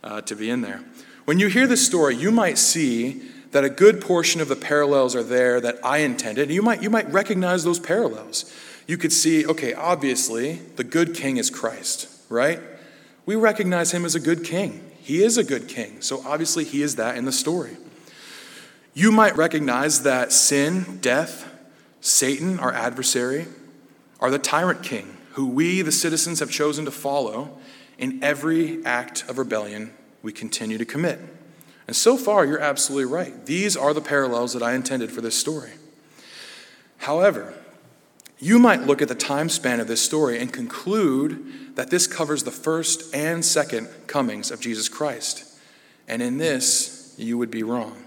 uh, 0.05 0.21
to 0.21 0.37
be 0.37 0.49
in 0.49 0.61
there. 0.61 0.85
When 1.25 1.37
you 1.37 1.47
hear 1.47 1.67
this 1.67 1.85
story, 1.85 2.15
you 2.15 2.31
might 2.31 2.57
see 2.57 3.23
that 3.51 3.63
a 3.63 3.69
good 3.69 4.01
portion 4.01 4.41
of 4.41 4.47
the 4.47 4.55
parallels 4.55 5.15
are 5.15 5.23
there 5.23 5.59
that 5.61 5.83
I 5.83 5.99
intended. 5.99 6.49
You 6.49 6.61
might, 6.61 6.81
you 6.81 6.89
might 6.89 7.11
recognize 7.11 7.63
those 7.63 7.79
parallels. 7.79 8.51
You 8.87 8.97
could 8.97 9.13
see, 9.13 9.45
okay, 9.45 9.73
obviously, 9.73 10.53
the 10.75 10.83
good 10.83 11.13
king 11.13 11.37
is 11.37 11.49
Christ, 11.49 12.09
right? 12.29 12.59
We 13.25 13.35
recognize 13.35 13.91
him 13.91 14.05
as 14.05 14.15
a 14.15 14.19
good 14.19 14.43
king. 14.43 14.89
He 14.99 15.23
is 15.23 15.37
a 15.37 15.43
good 15.43 15.67
king, 15.67 16.01
so 16.01 16.21
obviously, 16.25 16.63
he 16.63 16.81
is 16.81 16.95
that 16.95 17.17
in 17.17 17.25
the 17.25 17.31
story. 17.31 17.77
You 18.93 19.11
might 19.11 19.37
recognize 19.37 20.03
that 20.03 20.31
sin, 20.31 20.99
death, 21.01 21.49
Satan, 22.01 22.59
our 22.59 22.73
adversary, 22.73 23.47
are 24.19 24.31
the 24.31 24.39
tyrant 24.39 24.83
king 24.83 25.17
who 25.33 25.47
we, 25.47 25.81
the 25.81 25.91
citizens, 25.91 26.39
have 26.39 26.51
chosen 26.51 26.85
to 26.85 26.91
follow 26.91 27.57
in 27.97 28.21
every 28.23 28.83
act 28.85 29.23
of 29.29 29.37
rebellion 29.37 29.93
we 30.21 30.33
continue 30.33 30.77
to 30.77 30.85
commit. 30.85 31.19
And 31.91 31.95
so 31.97 32.15
far, 32.15 32.45
you're 32.45 32.57
absolutely 32.57 33.11
right. 33.11 33.45
These 33.45 33.75
are 33.75 33.93
the 33.93 33.99
parallels 33.99 34.53
that 34.53 34.63
I 34.63 34.75
intended 34.75 35.11
for 35.11 35.19
this 35.19 35.37
story. 35.37 35.71
However, 36.99 37.53
you 38.39 38.59
might 38.59 38.83
look 38.83 39.01
at 39.01 39.09
the 39.09 39.13
time 39.13 39.49
span 39.49 39.81
of 39.81 39.89
this 39.89 40.01
story 40.01 40.39
and 40.39 40.53
conclude 40.53 41.75
that 41.75 41.89
this 41.89 42.07
covers 42.07 42.43
the 42.43 42.49
first 42.49 43.13
and 43.13 43.43
second 43.43 43.89
comings 44.07 44.51
of 44.51 44.61
Jesus 44.61 44.87
Christ. 44.87 45.43
And 46.07 46.21
in 46.21 46.37
this, 46.37 47.13
you 47.17 47.37
would 47.37 47.51
be 47.51 47.61
wrong. 47.61 48.05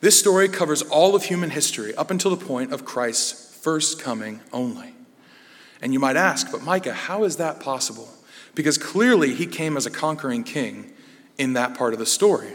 This 0.00 0.18
story 0.18 0.48
covers 0.48 0.80
all 0.80 1.14
of 1.14 1.24
human 1.24 1.50
history 1.50 1.94
up 1.94 2.10
until 2.10 2.34
the 2.34 2.42
point 2.42 2.72
of 2.72 2.86
Christ's 2.86 3.54
first 3.54 4.00
coming 4.00 4.40
only. 4.50 4.94
And 5.82 5.92
you 5.92 6.00
might 6.00 6.16
ask, 6.16 6.50
but 6.50 6.62
Micah, 6.62 6.94
how 6.94 7.24
is 7.24 7.36
that 7.36 7.60
possible? 7.60 8.08
Because 8.54 8.78
clearly 8.78 9.34
he 9.34 9.44
came 9.44 9.76
as 9.76 9.84
a 9.84 9.90
conquering 9.90 10.42
king 10.42 10.94
in 11.36 11.52
that 11.52 11.76
part 11.76 11.92
of 11.92 11.98
the 11.98 12.06
story. 12.06 12.54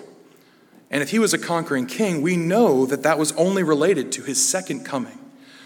And 0.93 1.01
if 1.01 1.09
he 1.09 1.17
was 1.17 1.33
a 1.33 1.39
conquering 1.39 1.87
king, 1.87 2.21
we 2.21 2.37
know 2.37 2.85
that 2.85 3.01
that 3.01 3.17
was 3.17 3.31
only 3.31 3.63
related 3.63 4.11
to 4.11 4.21
his 4.21 4.47
second 4.47 4.85
coming. 4.85 5.17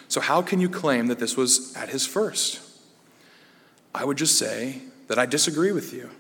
So, 0.08 0.22
how 0.22 0.42
can 0.42 0.62
you 0.62 0.70
claim 0.70 1.08
that 1.08 1.20
this 1.20 1.36
was 1.36 1.76
at 1.76 1.90
his 1.90 2.08
first? 2.08 2.62
I 3.94 4.06
would 4.06 4.18
just 4.18 4.38
say 4.38 4.84
that 5.10 5.20
I 5.20 5.26
disagree 5.26 5.74
with 5.74 5.94
you. 5.94 6.12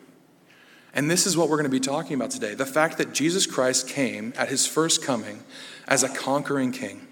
And 0.93 1.09
this 1.09 1.25
is 1.25 1.37
what 1.37 1.47
we're 1.47 1.55
going 1.55 1.63
to 1.63 1.69
be 1.69 1.79
talking 1.79 2.15
about 2.15 2.31
today 2.31 2.53
the 2.53 2.65
fact 2.65 2.97
that 2.97 3.13
Jesus 3.13 3.45
Christ 3.45 3.87
came 3.87 4.33
at 4.37 4.49
his 4.49 4.67
first 4.67 5.01
coming 5.01 5.41
as 5.87 6.03
a 6.03 6.09
conquering 6.09 6.73
king. 6.73 7.07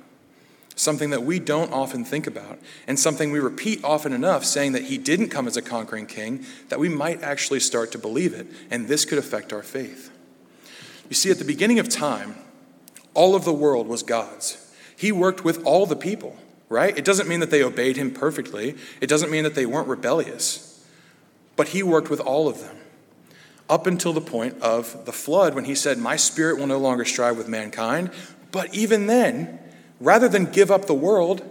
Something 0.76 1.12
that 1.12 1.24
we 1.24 1.40
don't 1.40 1.72
often 1.72 2.04
think 2.04 2.28
about, 2.28 2.60
and 2.88 3.00
something 3.00 3.32
we 3.32 3.40
repeat 3.40 3.82
often 3.86 4.12
enough, 4.12 4.44
saying 4.44 4.74
that 4.74 4.84
he 4.84 4.98
didn't 4.98 5.30
come 5.30 5.48
as 5.48 5.56
a 5.56 5.62
conquering 5.62 6.08
king, 6.08 6.46
that 6.68 6.78
we 6.78 6.90
might 6.90 7.24
actually 7.24 7.62
start 7.62 7.94
to 7.94 7.98
believe 7.98 8.34
it, 8.34 8.48
and 8.70 8.90
this 8.90 9.06
could 9.06 9.18
affect 9.18 9.54
our 9.54 9.64
faith. 9.64 10.12
You 11.10 11.16
see, 11.16 11.30
at 11.30 11.40
the 11.40 11.46
beginning 11.46 11.80
of 11.80 11.90
time, 11.90 12.36
all 13.14 13.36
of 13.36 13.46
the 13.46 13.54
world 13.54 13.88
was 13.88 14.04
God's. 14.04 14.62
He 14.96 15.12
worked 15.12 15.44
with 15.44 15.64
all 15.66 15.86
the 15.86 15.96
people, 15.96 16.38
right? 16.70 16.98
It 16.98 17.06
doesn't 17.06 17.28
mean 17.28 17.40
that 17.40 17.50
they 17.50 17.64
obeyed 17.64 17.98
him 17.98 18.12
perfectly, 18.12 18.76
it 19.02 19.08
doesn't 19.08 19.32
mean 19.32 19.44
that 19.44 19.56
they 19.56 19.66
weren't 19.66 19.88
rebellious, 19.88 20.86
but 21.56 21.70
he 21.70 21.84
worked 21.84 22.10
with 22.10 22.20
all 22.20 22.48
of 22.48 22.60
them 22.60 22.78
up 23.70 23.88
until 23.88 24.14
the 24.14 24.22
point 24.22 24.60
of 24.62 25.06
the 25.06 25.12
flood 25.12 25.56
when 25.56 25.66
he 25.66 25.76
said, 25.76 25.98
My 25.98 26.16
spirit 26.16 26.58
will 26.58 26.68
no 26.68 26.78
longer 26.78 27.06
strive 27.06 27.38
with 27.38 27.48
mankind. 27.48 28.12
But 28.52 28.74
even 28.74 29.08
then, 29.08 29.60
rather 30.00 30.30
than 30.30 30.46
give 30.46 30.72
up 30.72 30.86
the 30.86 30.94
world, 30.94 31.44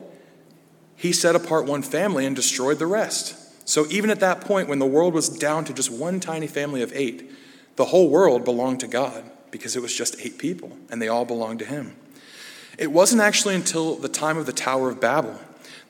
he 0.97 1.13
set 1.13 1.35
apart 1.35 1.67
one 1.67 1.83
family 1.83 2.25
and 2.25 2.37
destroyed 2.37 2.79
the 2.79 2.87
rest. 2.87 3.37
So 3.69 3.87
even 3.91 4.11
at 4.11 4.21
that 4.21 4.41
point, 4.41 4.69
when 4.69 4.79
the 4.79 4.87
world 4.87 5.13
was 5.13 5.29
down 5.29 5.65
to 5.65 5.73
just 5.73 5.91
one 5.91 6.21
tiny 6.21 6.47
family 6.47 6.83
of 6.83 6.93
eight, 6.95 7.31
the 7.77 7.87
whole 7.87 8.09
world 8.09 8.45
belonged 8.45 8.81
to 8.81 8.87
God 8.87 9.29
because 9.55 9.77
it 9.77 9.83
was 9.83 9.95
just 9.95 10.17
eight 10.19 10.37
people 10.37 10.77
and 10.91 11.01
they 11.01 11.07
all 11.07 11.25
belonged 11.25 11.61
to 11.61 11.65
him. 11.65 11.95
It 12.77 12.91
wasn't 12.91 13.23
actually 13.23 13.55
until 13.55 13.95
the 13.95 14.09
time 14.09 14.37
of 14.37 14.47
the 14.47 14.53
Tower 14.53 14.91
of 14.91 15.01
Babel 15.01 15.39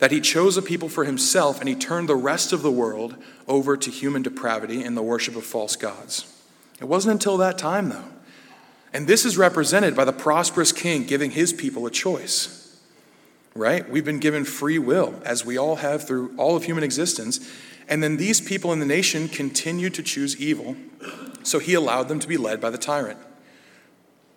that 0.00 0.10
he 0.10 0.20
chose 0.20 0.58
a 0.58 0.62
people 0.62 0.90
for 0.90 1.06
himself 1.06 1.60
and 1.60 1.68
he 1.68 1.74
turned 1.74 2.06
the 2.06 2.14
rest 2.14 2.52
of 2.52 2.60
the 2.60 2.70
world 2.70 3.16
over 3.48 3.74
to 3.74 3.90
human 3.90 4.20
depravity 4.20 4.82
and 4.82 4.94
the 4.94 5.02
worship 5.02 5.34
of 5.34 5.46
false 5.46 5.76
gods. 5.76 6.30
It 6.78 6.84
wasn't 6.84 7.12
until 7.12 7.38
that 7.38 7.56
time, 7.56 7.88
though. 7.88 8.04
And 8.92 9.06
this 9.06 9.24
is 9.24 9.38
represented 9.38 9.96
by 9.96 10.04
the 10.04 10.12
prosperous 10.12 10.70
king 10.70 11.04
giving 11.04 11.30
his 11.30 11.54
people 11.54 11.86
a 11.86 11.90
choice. 11.90 12.78
Right? 13.54 13.88
We've 13.88 14.04
been 14.04 14.18
given 14.18 14.44
free 14.44 14.78
will, 14.78 15.22
as 15.24 15.46
we 15.46 15.56
all 15.56 15.76
have 15.76 16.06
through 16.06 16.34
all 16.36 16.54
of 16.54 16.64
human 16.64 16.84
existence. 16.84 17.50
And 17.88 18.02
then 18.02 18.18
these 18.18 18.42
people 18.42 18.74
in 18.74 18.78
the 18.78 18.84
nation 18.84 19.28
continued 19.28 19.94
to 19.94 20.02
choose 20.02 20.36
evil, 20.38 20.76
so 21.44 21.60
he 21.60 21.72
allowed 21.72 22.08
them 22.08 22.18
to 22.18 22.28
be 22.28 22.36
led 22.36 22.60
by 22.60 22.68
the 22.68 22.76
tyrant. 22.76 23.18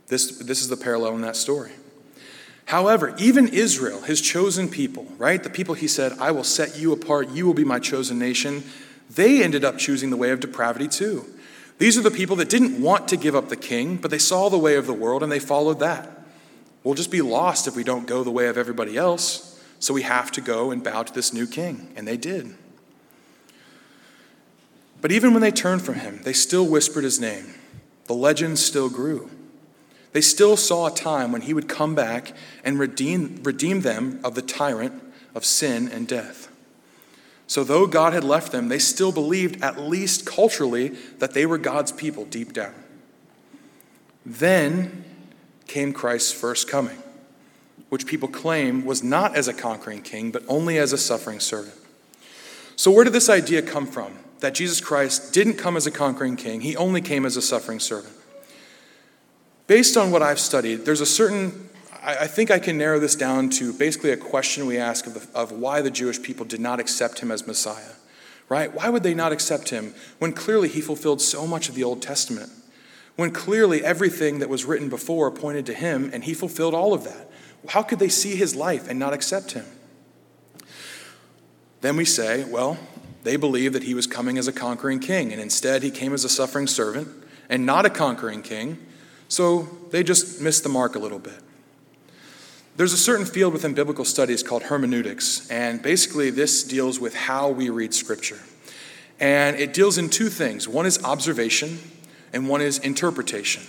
This, 0.08 0.38
this 0.38 0.62
is 0.62 0.70
the 0.70 0.78
parallel 0.78 1.16
in 1.16 1.22
that 1.22 1.36
story. 1.36 1.72
However, 2.66 3.16
even 3.18 3.48
Israel, 3.48 4.02
his 4.02 4.20
chosen 4.20 4.70
people, 4.70 5.06
right? 5.18 5.42
The 5.42 5.50
people 5.50 5.74
he 5.76 5.88
said, 5.88 6.14
I 6.20 6.32
will 6.32 6.44
set 6.44 6.78
you 6.78 6.92
apart, 6.92 7.30
you 7.30 7.46
will 7.46 7.54
be 7.54 7.64
my 7.64 7.80
chosen 7.80 8.20
nation, 8.20 8.64
they 9.10 9.42
ended 9.42 9.64
up 9.64 9.78
choosing 9.78 10.10
the 10.10 10.18
way 10.18 10.32
of 10.32 10.42
depravity 10.42 10.88
too. 10.88 11.26
These 11.78 11.98
are 11.98 12.02
the 12.02 12.12
people 12.12 12.36
that 12.38 12.50
didn't 12.50 12.82
want 12.82 13.08
to 13.10 13.18
give 13.18 13.36
up 13.36 13.50
the 13.50 13.56
king, 13.56 13.98
but 13.98 14.12
they 14.12 14.18
saw 14.18 14.50
the 14.50 14.58
way 14.58 14.76
of 14.76 14.88
the 14.88 14.94
world 14.94 15.24
and 15.24 15.32
they 15.32 15.40
followed 15.40 15.80
that. 15.80 16.26
We'll 16.84 16.96
just 16.96 17.12
be 17.12 17.22
lost 17.22 17.68
if 17.68 17.76
we 17.76 17.84
don't 17.84 18.08
go 18.08 18.24
the 18.24 18.32
way 18.32 18.48
of 18.48 18.58
everybody 18.58 18.98
else, 18.98 19.62
so 19.80 19.94
we 19.94 20.02
have 20.02 20.32
to 20.34 20.42
go 20.42 20.72
and 20.72 20.84
bow 20.84 21.04
to 21.04 21.14
this 21.14 21.34
new 21.34 21.46
king. 21.46 21.92
And 21.96 22.08
they 22.08 22.18
did. 22.18 22.56
But 25.00 25.12
even 25.12 25.34
when 25.34 25.42
they 25.42 25.52
turned 25.52 25.84
from 25.84 25.96
him, 25.96 26.22
they 26.24 26.34
still 26.34 26.68
whispered 26.68 27.04
his 27.04 27.20
name. 27.20 27.54
The 28.06 28.14
legend 28.14 28.58
still 28.58 28.90
grew. 28.90 29.30
They 30.14 30.22
still 30.22 30.58
saw 30.58 30.88
a 30.88 30.96
time 30.96 31.32
when 31.32 31.42
he 31.42 31.54
would 31.54 31.68
come 31.68 31.96
back 31.96 32.34
and 32.64 32.80
redeem, 32.80 33.42
redeem 33.44 33.82
them 33.82 34.20
of 34.24 34.36
the 34.36 34.42
tyrant 34.42 35.02
of 35.36 35.46
sin 35.46 35.88
and 35.90 36.08
death. 36.08 36.50
So, 37.46 37.64
though 37.64 37.88
God 37.88 38.12
had 38.12 38.26
left 38.26 38.52
them, 38.52 38.68
they 38.68 38.80
still 38.80 39.14
believed, 39.14 39.64
at 39.64 39.80
least 39.80 40.26
culturally, 40.26 40.90
that 41.20 41.34
they 41.34 41.46
were 41.46 41.58
God's 41.58 41.94
people 41.94 42.26
deep 42.26 42.52
down. 42.52 42.74
Then 44.26 45.06
came 45.66 45.94
Christ's 45.94 46.34
first 46.34 46.68
coming, 46.68 46.98
which 47.88 48.06
people 48.06 48.28
claim 48.28 48.86
was 48.86 49.02
not 49.02 49.36
as 49.36 49.48
a 49.48 49.54
conquering 49.54 50.02
king, 50.02 50.30
but 50.30 50.44
only 50.50 50.78
as 50.78 50.92
a 50.92 50.98
suffering 50.98 51.40
servant. 51.40 51.76
So, 52.76 52.92
where 52.92 53.06
did 53.06 53.14
this 53.14 53.30
idea 53.30 53.62
come 53.62 53.88
from? 53.88 54.14
That 54.40 54.54
Jesus 54.54 54.82
Christ 54.82 55.34
didn't 55.34 55.54
come 55.54 55.78
as 55.78 55.88
a 55.88 55.92
conquering 55.92 56.36
king, 56.36 56.60
he 56.62 56.76
only 56.76 57.00
came 57.00 57.26
as 57.26 57.38
a 57.38 57.42
suffering 57.42 57.80
servant. 57.80 58.17
Based 59.68 59.98
on 59.98 60.12
what 60.12 60.24
I've 60.24 60.40
studied, 60.40 60.86
there's 60.86 61.02
a 61.02 61.06
certain, 61.06 61.70
I, 62.02 62.26
think 62.26 62.50
I 62.50 62.58
can 62.58 62.78
narrow 62.78 63.00
this 63.00 63.16
down 63.16 63.50
to 63.52 63.74
basically 63.74 64.12
a 64.12 64.18
question 64.18 64.66
we 64.66 64.78
ask 64.78 65.06
of, 65.06 65.14
the, 65.14 65.38
of 65.38 65.52
why 65.52 65.82
the 65.82 65.92
Jewish 65.92 66.22
people 66.24 66.46
did 66.46 66.62
not 66.62 66.80
accept 66.80 67.20
him 67.20 67.32
as 67.32 67.46
Messiah, 67.46 67.96
right? 68.48 68.74
Why 68.74 68.88
would 68.88 69.04
they 69.04 69.14
not 69.14 69.34
accept 69.34 69.70
him 69.70 69.94
when 70.20 70.32
clearly 70.32 70.70
he 70.70 70.80
fulfilled 70.80 71.22
so 71.22 71.46
much 71.46 71.68
of 71.68 71.76
the 71.76 71.84
Old 71.84 72.02
Testament? 72.02 72.50
When 73.18 73.32
clearly 73.32 73.84
everything 73.84 74.40
that 74.40 74.48
was 74.48 74.64
written 74.64 74.88
before 74.88 75.30
pointed 75.32 75.66
to 75.66 75.74
him 75.74 76.12
and 76.14 76.24
he 76.24 76.34
fulfilled 76.34 76.74
all 76.74 76.94
of 76.94 77.04
that? 77.04 77.30
How 77.68 77.84
could 77.84 78.00
they 78.00 78.10
see 78.10 78.38
his 78.38 78.56
life 78.56 78.88
and 78.88 78.98
not 78.98 79.14
accept 79.14 79.52
him? 79.52 79.66
Then 81.82 81.98
we 81.98 82.06
say, 82.06 82.46
well, 82.46 82.78
they 83.24 83.36
believe 83.36 83.74
that 83.74 83.84
he 83.84 83.94
was 83.94 84.08
coming 84.08 84.38
as 84.38 84.48
a 84.48 84.54
conquering 84.54 85.00
king, 85.00 85.34
and 85.34 85.42
instead 85.42 85.84
he 85.84 85.92
came 85.92 86.14
as 86.14 86.24
a 86.24 86.30
suffering 86.30 86.68
servant 86.68 87.10
and 87.50 87.66
not 87.66 87.86
a 87.86 87.90
conquering 87.90 88.42
king 88.42 88.78
so 89.28 89.68
they 89.92 90.04
just 90.04 90.42
missed 90.42 90.64
the 90.64 90.70
mark 90.70 90.96
a 90.96 91.00
little 91.00 91.20
bit. 91.20 91.40
There's 92.76 92.94
a 92.94 92.98
certain 92.98 93.26
field 93.26 93.54
within 93.54 93.74
biblical 93.74 94.06
studies 94.06 94.44
called 94.44 94.64
hermeneutics, 94.64 95.50
and 95.50 95.82
basically 95.82 96.30
this 96.30 96.64
deals 96.64 97.00
with 97.00 97.16
how 97.16 97.50
we 97.50 97.70
read 97.70 97.94
Scripture. 97.94 98.40
And 99.20 99.56
it 99.56 99.74
deals 99.74 99.98
in 99.98 100.10
two 100.10 100.30
things 100.30 100.68
one 100.68 100.86
is 100.86 101.04
observation, 101.04 101.80
and 102.34 102.48
one 102.48 102.62
is 102.62 102.78
interpretation. 102.80 103.64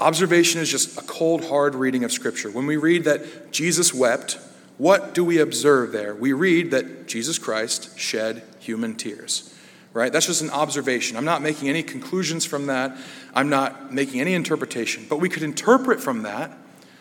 Observation 0.00 0.60
is 0.60 0.70
just 0.70 0.98
a 0.98 1.02
cold, 1.02 1.44
hard 1.44 1.74
reading 1.74 2.04
of 2.04 2.12
Scripture. 2.12 2.50
When 2.50 2.66
we 2.66 2.76
read 2.76 3.04
that 3.04 3.52
Jesus 3.52 3.92
wept, 3.92 4.38
what 4.78 5.14
do 5.14 5.24
we 5.24 5.38
observe 5.38 5.92
there? 5.92 6.14
We 6.14 6.32
read 6.32 6.70
that 6.70 7.06
Jesus 7.06 7.38
Christ 7.38 7.98
shed 7.98 8.42
human 8.58 8.94
tears 8.94 9.55
right? 9.96 10.12
That's 10.12 10.26
just 10.26 10.42
an 10.42 10.50
observation. 10.50 11.16
I'm 11.16 11.24
not 11.24 11.40
making 11.40 11.70
any 11.70 11.82
conclusions 11.82 12.44
from 12.44 12.66
that. 12.66 12.94
I'm 13.34 13.48
not 13.48 13.94
making 13.94 14.20
any 14.20 14.34
interpretation. 14.34 15.06
But 15.08 15.20
we 15.20 15.30
could 15.30 15.42
interpret 15.42 16.00
from 16.00 16.22
that 16.22 16.56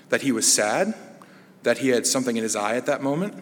that 0.08 0.22
he 0.22 0.32
was 0.32 0.52
sad, 0.52 0.94
that 1.64 1.80
he 1.80 1.90
had 1.90 2.08
something 2.08 2.38
in 2.38 2.44
his 2.44 2.56
eye 2.56 2.78
at 2.78 2.86
that 2.86 3.04
moment, 3.04 3.34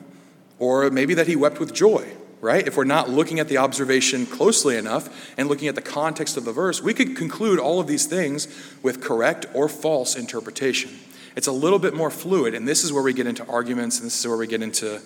or 0.58 0.90
maybe 0.90 1.14
that 1.14 1.28
he 1.28 1.36
wept 1.36 1.60
with 1.60 1.72
joy, 1.72 2.10
right? 2.42 2.66
If 2.66 2.76
we're 2.76 2.84
not 2.84 3.12
looking 3.12 3.40
at 3.40 3.48
the 3.48 3.58
observation 3.58 4.26
closely 4.26 4.76
enough 4.76 5.36
and 5.38 5.48
looking 5.48 5.68
at 5.68 5.76
the 5.76 5.82
context 5.82 6.36
of 6.36 6.46
the 6.46 6.52
verse, 6.52 6.82
we 6.82 6.96
could 6.96 7.16
conclude 7.16 7.60
all 7.60 7.80
of 7.80 7.86
these 7.86 8.08
things 8.08 8.48
with 8.82 9.02
correct 9.02 9.46
or 9.54 9.70
false 9.70 10.16
interpretation. 10.16 10.98
It's 11.36 11.48
a 11.48 11.52
little 11.52 11.80
bit 11.80 11.94
more 11.94 12.10
fluid, 12.10 12.56
and 12.56 12.68
this 12.68 12.84
is 12.84 12.92
where 12.92 13.04
we 13.04 13.14
get 13.14 13.28
into 13.28 13.46
arguments, 13.46 14.00
and 14.00 14.08
this 14.08 14.20
is 14.20 14.28
where 14.28 14.38
we 14.38 14.48
get 14.48 14.64
into 14.64 15.00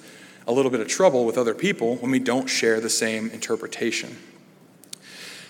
a 0.48 0.54
little 0.54 0.72
bit 0.72 0.80
of 0.80 0.88
trouble 0.88 1.26
with 1.26 1.38
other 1.38 1.54
people 1.54 1.98
when 1.98 2.12
we 2.12 2.20
don't 2.20 2.48
share 2.48 2.80
the 2.80 2.90
same 2.90 3.30
interpretation. 3.32 4.16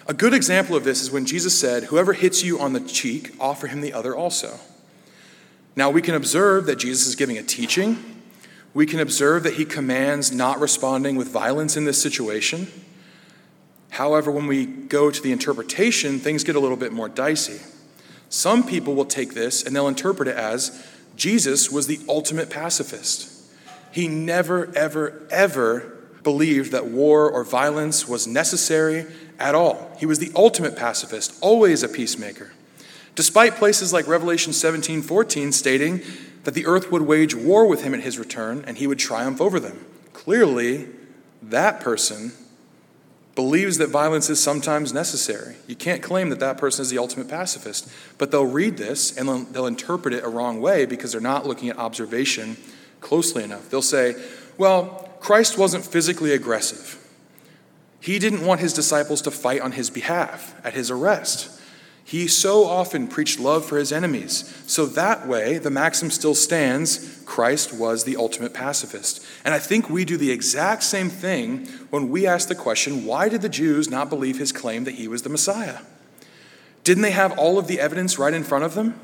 A 0.09 0.13
good 0.13 0.33
example 0.33 0.77
of 0.77 0.85
this 0.85 1.01
is 1.01 1.11
when 1.11 1.25
Jesus 1.25 1.57
said, 1.59 1.85
Whoever 1.85 2.13
hits 2.13 2.41
you 2.41 2.59
on 2.59 2.71
the 2.71 2.79
cheek, 2.79 3.35
offer 3.41 3.67
him 3.67 3.81
the 3.81 3.91
other 3.91 4.15
also. 4.15 4.57
Now 5.75 5.89
we 5.89 6.01
can 6.01 6.15
observe 6.15 6.65
that 6.67 6.77
Jesus 6.77 7.07
is 7.07 7.15
giving 7.15 7.37
a 7.37 7.43
teaching. 7.43 8.21
We 8.73 8.85
can 8.85 9.01
observe 9.01 9.43
that 9.43 9.55
he 9.55 9.65
commands 9.65 10.31
not 10.31 10.59
responding 10.61 11.17
with 11.17 11.27
violence 11.27 11.75
in 11.75 11.83
this 11.83 12.01
situation. 12.01 12.67
However, 13.89 14.31
when 14.31 14.47
we 14.47 14.65
go 14.65 15.11
to 15.11 15.21
the 15.21 15.33
interpretation, 15.33 16.19
things 16.19 16.45
get 16.45 16.55
a 16.55 16.59
little 16.59 16.77
bit 16.77 16.93
more 16.93 17.09
dicey. 17.09 17.59
Some 18.29 18.63
people 18.63 18.95
will 18.95 19.05
take 19.05 19.33
this 19.33 19.63
and 19.63 19.75
they'll 19.75 19.87
interpret 19.89 20.29
it 20.29 20.37
as 20.37 20.85
Jesus 21.17 21.69
was 21.69 21.87
the 21.87 21.99
ultimate 22.07 22.49
pacifist. 22.49 23.33
He 23.91 24.07
never, 24.07 24.71
ever, 24.75 25.27
ever 25.29 25.97
believed 26.23 26.71
that 26.71 26.85
war 26.85 27.29
or 27.29 27.43
violence 27.43 28.07
was 28.07 28.27
necessary 28.27 29.05
at 29.39 29.55
all. 29.55 29.91
He 29.99 30.05
was 30.05 30.19
the 30.19 30.31
ultimate 30.35 30.75
pacifist, 30.75 31.37
always 31.41 31.83
a 31.83 31.89
peacemaker. 31.89 32.51
Despite 33.15 33.55
places 33.55 33.91
like 33.91 34.07
Revelation 34.07 34.53
17 34.53 35.01
14 35.01 35.51
stating 35.51 36.01
that 36.43 36.53
the 36.53 36.65
earth 36.65 36.91
would 36.91 37.01
wage 37.01 37.35
war 37.35 37.67
with 37.67 37.83
him 37.83 37.93
at 37.93 38.01
his 38.01 38.19
return 38.19 38.63
and 38.67 38.77
he 38.77 38.87
would 38.87 38.99
triumph 38.99 39.41
over 39.41 39.59
them. 39.59 39.85
Clearly, 40.13 40.87
that 41.41 41.81
person 41.81 42.31
believes 43.35 43.77
that 43.77 43.89
violence 43.89 44.29
is 44.29 44.39
sometimes 44.39 44.93
necessary. 44.93 45.55
You 45.67 45.75
can't 45.75 46.01
claim 46.01 46.29
that 46.29 46.39
that 46.39 46.57
person 46.57 46.81
is 46.81 46.89
the 46.89 46.97
ultimate 46.97 47.27
pacifist, 47.27 47.87
but 48.17 48.31
they'll 48.31 48.45
read 48.45 48.77
this 48.77 49.15
and 49.15 49.27
they'll, 49.27 49.43
they'll 49.43 49.67
interpret 49.67 50.13
it 50.13 50.23
a 50.23 50.27
wrong 50.27 50.59
way 50.59 50.85
because 50.85 51.11
they're 51.11 51.21
not 51.21 51.45
looking 51.45 51.69
at 51.69 51.77
observation 51.77 52.57
closely 52.99 53.43
enough. 53.43 53.69
They'll 53.69 53.81
say, 53.81 54.15
well, 54.57 55.11
Christ 55.19 55.57
wasn't 55.57 55.85
physically 55.85 56.33
aggressive. 56.33 57.06
He 57.99 58.19
didn't 58.19 58.45
want 58.45 58.61
his 58.61 58.73
disciples 58.73 59.21
to 59.23 59.31
fight 59.31 59.61
on 59.61 59.73
his 59.73 59.89
behalf 59.89 60.55
at 60.63 60.73
his 60.73 60.91
arrest. 60.91 61.57
He 62.07 62.27
so 62.27 62.63
often 62.63 63.09
preached 63.09 63.37
love 63.37 63.65
for 63.65 63.77
his 63.77 63.91
enemies. 63.91 64.63
So 64.65 64.85
that 64.85 65.27
way, 65.27 65.57
the 65.57 65.69
maxim 65.69 66.09
still 66.09 66.35
stands 66.35 67.21
Christ 67.25 67.73
was 67.73 68.05
the 68.05 68.15
ultimate 68.15 68.53
pacifist. 68.53 69.25
And 69.43 69.53
I 69.53 69.59
think 69.59 69.89
we 69.89 70.05
do 70.05 70.15
the 70.15 70.31
exact 70.31 70.83
same 70.83 71.09
thing 71.09 71.67
when 71.89 72.09
we 72.09 72.25
ask 72.25 72.47
the 72.47 72.55
question 72.55 73.05
why 73.05 73.27
did 73.27 73.41
the 73.41 73.49
Jews 73.49 73.89
not 73.89 74.09
believe 74.09 74.37
his 74.37 74.53
claim 74.53 74.85
that 74.85 74.95
he 74.95 75.09
was 75.09 75.23
the 75.23 75.29
Messiah? 75.29 75.79
Didn't 76.85 77.03
they 77.03 77.11
have 77.11 77.37
all 77.37 77.59
of 77.59 77.67
the 77.67 77.81
evidence 77.81 78.17
right 78.17 78.33
in 78.33 78.45
front 78.45 78.63
of 78.63 78.73
them? 78.73 78.97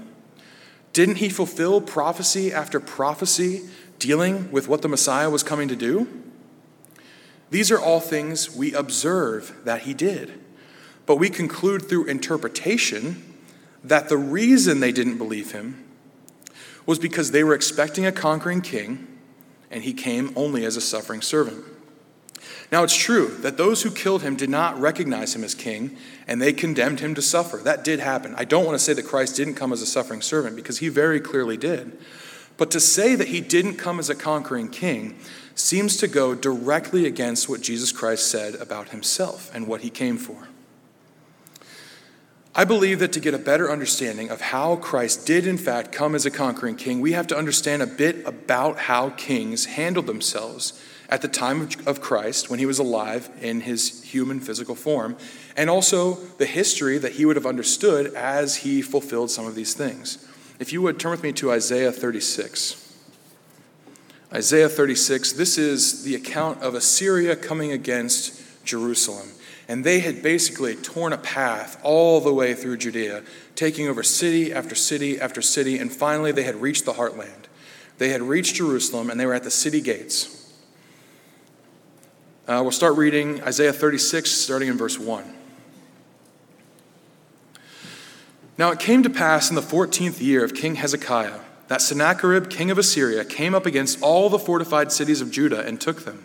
Didn't 0.93 1.15
he 1.15 1.27
fulfill 1.27 1.81
prophecy 1.81 2.53
after 2.53 2.79
prophecy 2.79 3.67
dealing 3.99 4.49
with 4.49 4.69
what 4.69 4.81
the 4.81 4.87
Messiah 4.87 5.29
was 5.29 5.43
coming 5.43 5.67
to 5.67 5.75
do? 5.75 6.07
These 7.53 7.69
are 7.69 7.79
all 7.79 7.99
things 7.99 8.55
we 8.55 8.73
observe 8.73 9.55
that 9.63 9.83
he 9.83 9.93
did. 9.93 10.41
But 11.05 11.17
we 11.17 11.29
conclude 11.29 11.87
through 11.87 12.05
interpretation 12.05 13.21
that 13.83 14.09
the 14.09 14.17
reason 14.17 14.79
they 14.79 14.91
didn't 14.91 15.19
believe 15.19 15.51
him 15.51 15.85
was 16.87 16.97
because 16.97 17.29
they 17.29 17.43
were 17.43 17.53
expecting 17.53 18.07
a 18.07 18.11
conquering 18.11 18.61
king 18.61 19.07
and 19.69 19.83
he 19.83 19.93
came 19.93 20.33
only 20.35 20.65
as 20.65 20.75
a 20.77 20.81
suffering 20.81 21.21
servant. 21.21 21.63
Now, 22.71 22.81
it's 22.81 22.97
true 22.97 23.27
that 23.41 23.57
those 23.57 23.83
who 23.83 23.91
killed 23.91 24.23
him 24.23 24.35
did 24.35 24.49
not 24.49 24.79
recognize 24.79 25.35
him 25.35 25.43
as 25.43 25.53
king, 25.53 25.95
and 26.27 26.41
they 26.41 26.53
condemned 26.53 27.01
him 27.01 27.13
to 27.13 27.21
suffer. 27.21 27.57
That 27.57 27.83
did 27.83 27.99
happen. 27.99 28.33
I 28.35 28.45
don't 28.45 28.65
want 28.65 28.79
to 28.79 28.83
say 28.83 28.93
that 28.93 29.05
Christ 29.05 29.35
didn't 29.35 29.53
come 29.53 29.71
as 29.71 29.83
a 29.83 29.85
suffering 29.85 30.23
servant, 30.23 30.55
because 30.55 30.79
he 30.79 30.89
very 30.89 31.19
clearly 31.19 31.55
did. 31.55 31.99
But 32.57 32.71
to 32.71 32.79
say 32.79 33.15
that 33.15 33.27
he 33.27 33.41
didn't 33.41 33.75
come 33.75 33.99
as 33.99 34.09
a 34.09 34.15
conquering 34.15 34.69
king 34.69 35.19
seems 35.55 35.97
to 35.97 36.07
go 36.07 36.33
directly 36.33 37.05
against 37.05 37.47
what 37.47 37.61
Jesus 37.61 37.91
Christ 37.91 38.29
said 38.29 38.55
about 38.55 38.89
himself 38.89 39.51
and 39.53 39.67
what 39.67 39.81
he 39.81 39.89
came 39.89 40.17
for. 40.17 40.47
I 42.55 42.65
believe 42.65 42.99
that 42.99 43.11
to 43.13 43.19
get 43.19 43.33
a 43.33 43.39
better 43.39 43.71
understanding 43.71 44.29
of 44.29 44.39
how 44.39 44.75
Christ 44.75 45.25
did, 45.25 45.47
in 45.47 45.57
fact, 45.57 45.91
come 45.91 46.13
as 46.13 46.25
a 46.25 46.31
conquering 46.31 46.75
king, 46.75 47.01
we 47.01 47.13
have 47.13 47.25
to 47.27 47.37
understand 47.37 47.81
a 47.81 47.87
bit 47.87 48.25
about 48.27 48.77
how 48.77 49.09
kings 49.09 49.65
handled 49.65 50.05
themselves 50.05 50.79
at 51.09 51.23
the 51.23 51.27
time 51.27 51.67
of 51.87 51.99
Christ 51.99 52.51
when 52.51 52.59
he 52.59 52.67
was 52.67 52.77
alive 52.77 53.29
in 53.41 53.61
his 53.61 54.03
human 54.03 54.39
physical 54.39 54.75
form, 54.75 55.17
and 55.57 55.67
also 55.69 56.15
the 56.37 56.45
history 56.45 56.99
that 56.99 57.13
he 57.13 57.25
would 57.25 57.35
have 57.35 57.45
understood 57.45 58.13
as 58.13 58.57
he 58.57 58.83
fulfilled 58.83 59.31
some 59.31 59.47
of 59.47 59.55
these 59.55 59.73
things. 59.73 60.27
If 60.59 60.71
you 60.71 60.81
would 60.83 60.99
turn 60.99 61.11
with 61.11 61.23
me 61.23 61.31
to 61.33 61.51
Isaiah 61.51 61.91
36. 61.91 62.82
Isaiah 64.33 64.67
36, 64.67 65.33
this 65.33 65.59
is 65.59 66.03
the 66.03 66.15
account 66.15 66.63
of 66.63 66.73
Assyria 66.73 67.35
coming 67.35 67.71
against 67.71 68.41
Jerusalem. 68.65 69.29
And 69.67 69.83
they 69.83 69.99
had 69.99 70.23
basically 70.23 70.75
torn 70.75 71.13
a 71.13 71.19
path 71.19 71.79
all 71.83 72.19
the 72.19 72.33
way 72.33 72.55
through 72.55 72.77
Judea, 72.77 73.23
taking 73.55 73.87
over 73.87 74.01
city 74.01 74.51
after 74.51 74.73
city 74.73 75.21
after 75.21 75.41
city, 75.41 75.77
and 75.77 75.91
finally 75.91 76.31
they 76.31 76.43
had 76.43 76.55
reached 76.55 76.85
the 76.85 76.93
heartland. 76.93 77.45
They 77.99 78.09
had 78.09 78.23
reached 78.23 78.55
Jerusalem 78.55 79.11
and 79.11 79.19
they 79.19 79.27
were 79.27 79.35
at 79.35 79.43
the 79.43 79.51
city 79.51 79.81
gates. 79.81 80.51
Uh, 82.47 82.59
we'll 82.63 82.71
start 82.71 82.97
reading 82.97 83.41
Isaiah 83.43 83.71
36, 83.71 84.29
starting 84.29 84.67
in 84.67 84.77
verse 84.77 84.99
1. 84.99 85.31
Now 88.57 88.71
it 88.71 88.79
came 88.79 89.03
to 89.03 89.09
pass 89.11 89.49
in 89.49 89.55
the 89.55 89.61
14th 89.61 90.19
year 90.19 90.43
of 90.43 90.55
King 90.55 90.75
Hezekiah 90.75 91.39
that 91.73 91.81
Sennacherib, 91.81 92.51
king 92.51 92.69
of 92.69 92.77
Assyria, 92.77 93.25
came 93.25 93.55
up 93.55 93.65
against 93.65 93.99
all 93.99 94.29
the 94.29 94.37
fortified 94.37 94.91
cities 94.91 95.21
of 95.21 95.31
Judah 95.31 95.65
and 95.65 95.81
took 95.81 96.05
them. 96.05 96.23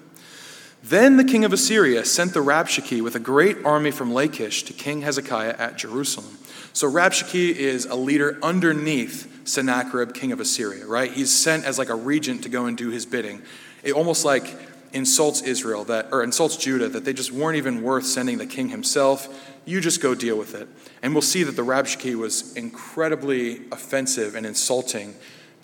Then 0.83 1.17
the 1.17 1.25
king 1.25 1.43
of 1.43 1.55
Assyria 1.55 2.05
sent 2.05 2.35
the 2.35 2.41
Rabshakeh 2.41 3.01
with 3.01 3.15
a 3.15 3.19
great 3.19 3.65
army 3.65 3.91
from 3.91 4.13
Lachish 4.13 4.65
to 4.65 4.75
King 4.75 5.01
Hezekiah 5.01 5.55
at 5.57 5.79
Jerusalem. 5.79 6.37
So 6.75 6.87
Rabshakeh 6.87 7.55
is 7.55 7.87
a 7.87 7.95
leader 7.95 8.39
underneath 8.43 9.49
Sennacherib, 9.49 10.13
king 10.13 10.33
of 10.33 10.41
Assyria, 10.41 10.85
right? 10.85 11.11
He's 11.11 11.35
sent 11.35 11.65
as 11.65 11.79
like 11.79 11.89
a 11.89 11.95
regent 11.95 12.43
to 12.43 12.51
go 12.51 12.67
and 12.67 12.77
do 12.77 12.91
his 12.91 13.07
bidding. 13.07 13.41
It 13.83 13.93
almost 13.93 14.27
like 14.27 14.55
insults 14.93 15.41
Israel 15.41 15.85
that 15.85 16.09
or 16.13 16.23
insults 16.23 16.59
Judah 16.59 16.91
that 16.91 17.07
they 17.07 17.15
just 17.15 17.33
weren't 17.33 17.57
even 17.57 17.81
worth 17.83 18.05
sending 18.05 18.37
the 18.37 18.47
king 18.47 18.69
himself. 18.69 19.57
You 19.65 19.81
just 19.81 20.03
go 20.03 20.15
deal 20.15 20.37
with 20.37 20.55
it. 20.55 20.69
And 21.03 21.15
we'll 21.15 21.23
see 21.23 21.43
that 21.43 21.57
the 21.57 21.65
Rabshakeh 21.65 22.17
was 22.17 22.55
incredibly 22.55 23.63
offensive 23.73 24.35
and 24.35 24.45
insulting 24.45 25.15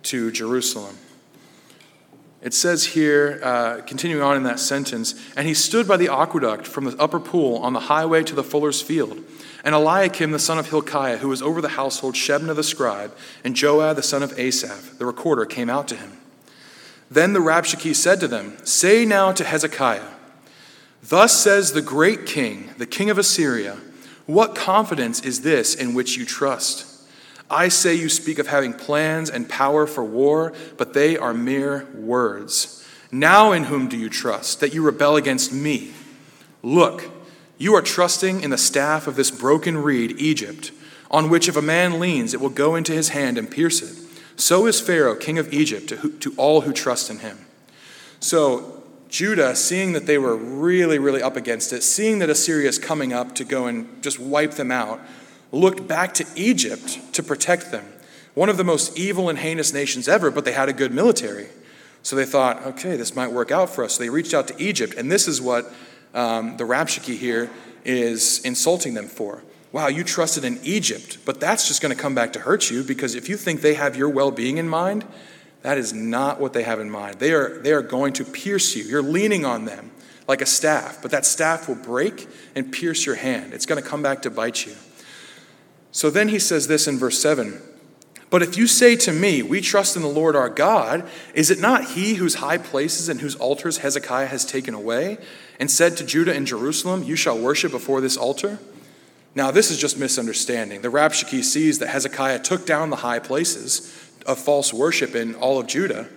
to 0.04 0.30
Jerusalem. 0.30 0.96
It 2.44 2.52
says 2.52 2.84
here, 2.84 3.40
uh, 3.42 3.80
continuing 3.86 4.22
on 4.22 4.36
in 4.36 4.42
that 4.42 4.60
sentence, 4.60 5.14
and 5.34 5.48
he 5.48 5.54
stood 5.54 5.88
by 5.88 5.96
the 5.96 6.12
aqueduct 6.12 6.66
from 6.66 6.84
the 6.84 6.96
upper 6.98 7.18
pool 7.18 7.56
on 7.56 7.72
the 7.72 7.80
highway 7.80 8.22
to 8.22 8.34
the 8.34 8.44
fuller's 8.44 8.82
field. 8.82 9.18
And 9.64 9.74
Eliakim 9.74 10.30
the 10.30 10.38
son 10.38 10.58
of 10.58 10.68
Hilkiah, 10.68 11.16
who 11.16 11.28
was 11.28 11.40
over 11.40 11.62
the 11.62 11.70
household, 11.70 12.14
Shebna 12.14 12.54
the 12.54 12.62
scribe, 12.62 13.16
and 13.42 13.54
Joah 13.54 13.96
the 13.96 14.02
son 14.02 14.22
of 14.22 14.38
Asaph, 14.38 14.98
the 14.98 15.06
recorder, 15.06 15.46
came 15.46 15.70
out 15.70 15.88
to 15.88 15.96
him. 15.96 16.18
Then 17.10 17.32
the 17.32 17.40
Rabshakeh 17.40 17.96
said 17.96 18.20
to 18.20 18.28
them, 18.28 18.58
Say 18.66 19.06
now 19.06 19.32
to 19.32 19.44
Hezekiah, 19.44 20.08
Thus 21.02 21.38
says 21.38 21.72
the 21.72 21.82
great 21.82 22.26
king, 22.26 22.70
the 22.76 22.86
king 22.86 23.08
of 23.08 23.16
Assyria, 23.16 23.78
What 24.26 24.54
confidence 24.54 25.20
is 25.20 25.40
this 25.40 25.74
in 25.74 25.94
which 25.94 26.18
you 26.18 26.26
trust? 26.26 26.93
I 27.54 27.68
say 27.68 27.94
you 27.94 28.08
speak 28.08 28.40
of 28.40 28.48
having 28.48 28.74
plans 28.74 29.30
and 29.30 29.48
power 29.48 29.86
for 29.86 30.04
war, 30.04 30.52
but 30.76 30.92
they 30.92 31.16
are 31.16 31.32
mere 31.32 31.86
words. 31.94 32.84
Now 33.12 33.52
in 33.52 33.64
whom 33.64 33.88
do 33.88 33.96
you 33.96 34.08
trust, 34.08 34.58
that 34.58 34.74
you 34.74 34.82
rebel 34.82 35.14
against 35.14 35.52
me? 35.52 35.92
Look, 36.62 37.10
you 37.56 37.74
are 37.74 37.82
trusting 37.82 38.40
in 38.40 38.50
the 38.50 38.58
staff 38.58 39.06
of 39.06 39.14
this 39.14 39.30
broken 39.30 39.78
reed, 39.78 40.16
Egypt, 40.18 40.72
on 41.12 41.30
which 41.30 41.48
if 41.48 41.56
a 41.56 41.62
man 41.62 42.00
leans, 42.00 42.34
it 42.34 42.40
will 42.40 42.50
go 42.50 42.74
into 42.74 42.92
his 42.92 43.10
hand 43.10 43.38
and 43.38 43.48
pierce 43.48 43.80
it. 43.80 43.96
So 44.36 44.66
is 44.66 44.80
Pharaoh, 44.80 45.14
king 45.14 45.38
of 45.38 45.52
Egypt, 45.52 45.88
to, 45.90 46.10
to 46.10 46.34
all 46.36 46.62
who 46.62 46.72
trust 46.72 47.08
in 47.08 47.20
him. 47.20 47.46
So 48.18 48.82
Judah, 49.08 49.54
seeing 49.54 49.92
that 49.92 50.06
they 50.06 50.18
were 50.18 50.34
really, 50.34 50.98
really 50.98 51.22
up 51.22 51.36
against 51.36 51.72
it, 51.72 51.84
seeing 51.84 52.18
that 52.18 52.30
Assyria 52.30 52.68
is 52.68 52.80
coming 52.80 53.12
up 53.12 53.36
to 53.36 53.44
go 53.44 53.66
and 53.66 54.02
just 54.02 54.18
wipe 54.18 54.52
them 54.54 54.72
out, 54.72 55.00
looked 55.54 55.86
back 55.86 56.14
to 56.14 56.26
Egypt 56.36 56.98
to 57.14 57.22
protect 57.22 57.70
them. 57.70 57.86
One 58.34 58.48
of 58.48 58.56
the 58.56 58.64
most 58.64 58.98
evil 58.98 59.28
and 59.28 59.38
heinous 59.38 59.72
nations 59.72 60.08
ever, 60.08 60.30
but 60.30 60.44
they 60.44 60.52
had 60.52 60.68
a 60.68 60.72
good 60.72 60.92
military. 60.92 61.46
So 62.02 62.16
they 62.16 62.24
thought, 62.24 62.64
okay, 62.66 62.96
this 62.96 63.14
might 63.14 63.32
work 63.32 63.50
out 63.50 63.70
for 63.70 63.84
us. 63.84 63.94
So 63.94 64.02
they 64.02 64.10
reached 64.10 64.34
out 64.34 64.48
to 64.48 64.62
Egypt, 64.62 64.94
and 64.94 65.10
this 65.10 65.26
is 65.26 65.40
what 65.40 65.72
um, 66.12 66.56
the 66.56 66.64
Rabshakeh 66.64 67.16
here 67.16 67.50
is 67.84 68.40
insulting 68.40 68.94
them 68.94 69.06
for. 69.06 69.42
Wow, 69.72 69.88
you 69.88 70.04
trusted 70.04 70.44
in 70.44 70.60
Egypt, 70.62 71.18
but 71.24 71.40
that's 71.40 71.66
just 71.66 71.82
going 71.82 71.94
to 71.94 72.00
come 72.00 72.14
back 72.14 72.32
to 72.34 72.40
hurt 72.40 72.70
you 72.70 72.84
because 72.84 73.14
if 73.14 73.28
you 73.28 73.36
think 73.36 73.60
they 73.60 73.74
have 73.74 73.96
your 73.96 74.08
well 74.08 74.30
being 74.30 74.58
in 74.58 74.68
mind, 74.68 75.04
that 75.62 75.78
is 75.78 75.92
not 75.92 76.40
what 76.40 76.52
they 76.52 76.62
have 76.62 76.78
in 76.78 76.90
mind. 76.90 77.18
They 77.18 77.32
are, 77.32 77.58
they 77.60 77.72
are 77.72 77.82
going 77.82 78.12
to 78.14 78.24
pierce 78.24 78.76
you. 78.76 78.84
You're 78.84 79.02
leaning 79.02 79.44
on 79.44 79.64
them 79.64 79.90
like 80.28 80.40
a 80.40 80.46
staff, 80.46 81.00
but 81.02 81.10
that 81.10 81.26
staff 81.26 81.68
will 81.68 81.74
break 81.74 82.28
and 82.54 82.72
pierce 82.72 83.04
your 83.04 83.16
hand. 83.16 83.52
It's 83.52 83.66
going 83.66 83.82
to 83.82 83.88
come 83.88 84.02
back 84.02 84.22
to 84.22 84.30
bite 84.30 84.64
you. 84.66 84.74
So 85.94 86.10
then 86.10 86.28
he 86.28 86.40
says 86.40 86.66
this 86.66 86.88
in 86.88 86.98
verse 86.98 87.20
7 87.20 87.62
But 88.28 88.42
if 88.42 88.58
you 88.58 88.66
say 88.66 88.96
to 88.96 89.12
me, 89.12 89.42
We 89.42 89.60
trust 89.60 89.94
in 89.94 90.02
the 90.02 90.08
Lord 90.08 90.34
our 90.34 90.50
God, 90.50 91.08
is 91.34 91.52
it 91.52 91.60
not 91.60 91.92
he 91.92 92.14
whose 92.14 92.34
high 92.34 92.58
places 92.58 93.08
and 93.08 93.20
whose 93.20 93.36
altars 93.36 93.78
Hezekiah 93.78 94.26
has 94.26 94.44
taken 94.44 94.74
away, 94.74 95.18
and 95.60 95.70
said 95.70 95.96
to 95.96 96.04
Judah 96.04 96.34
and 96.34 96.48
Jerusalem, 96.48 97.04
You 97.04 97.14
shall 97.14 97.38
worship 97.38 97.70
before 97.70 98.00
this 98.00 98.16
altar? 98.16 98.58
Now, 99.36 99.52
this 99.52 99.70
is 99.70 99.78
just 99.78 99.96
misunderstanding. 99.96 100.82
The 100.82 100.90
Rabshakeh 100.90 101.44
sees 101.44 101.78
that 101.78 101.88
Hezekiah 101.88 102.40
took 102.40 102.66
down 102.66 102.90
the 102.90 102.96
high 102.96 103.20
places 103.20 104.10
of 104.26 104.38
false 104.38 104.72
worship 104.74 105.14
in 105.14 105.36
all 105.36 105.60
of 105.60 105.68
Judah, 105.68 106.08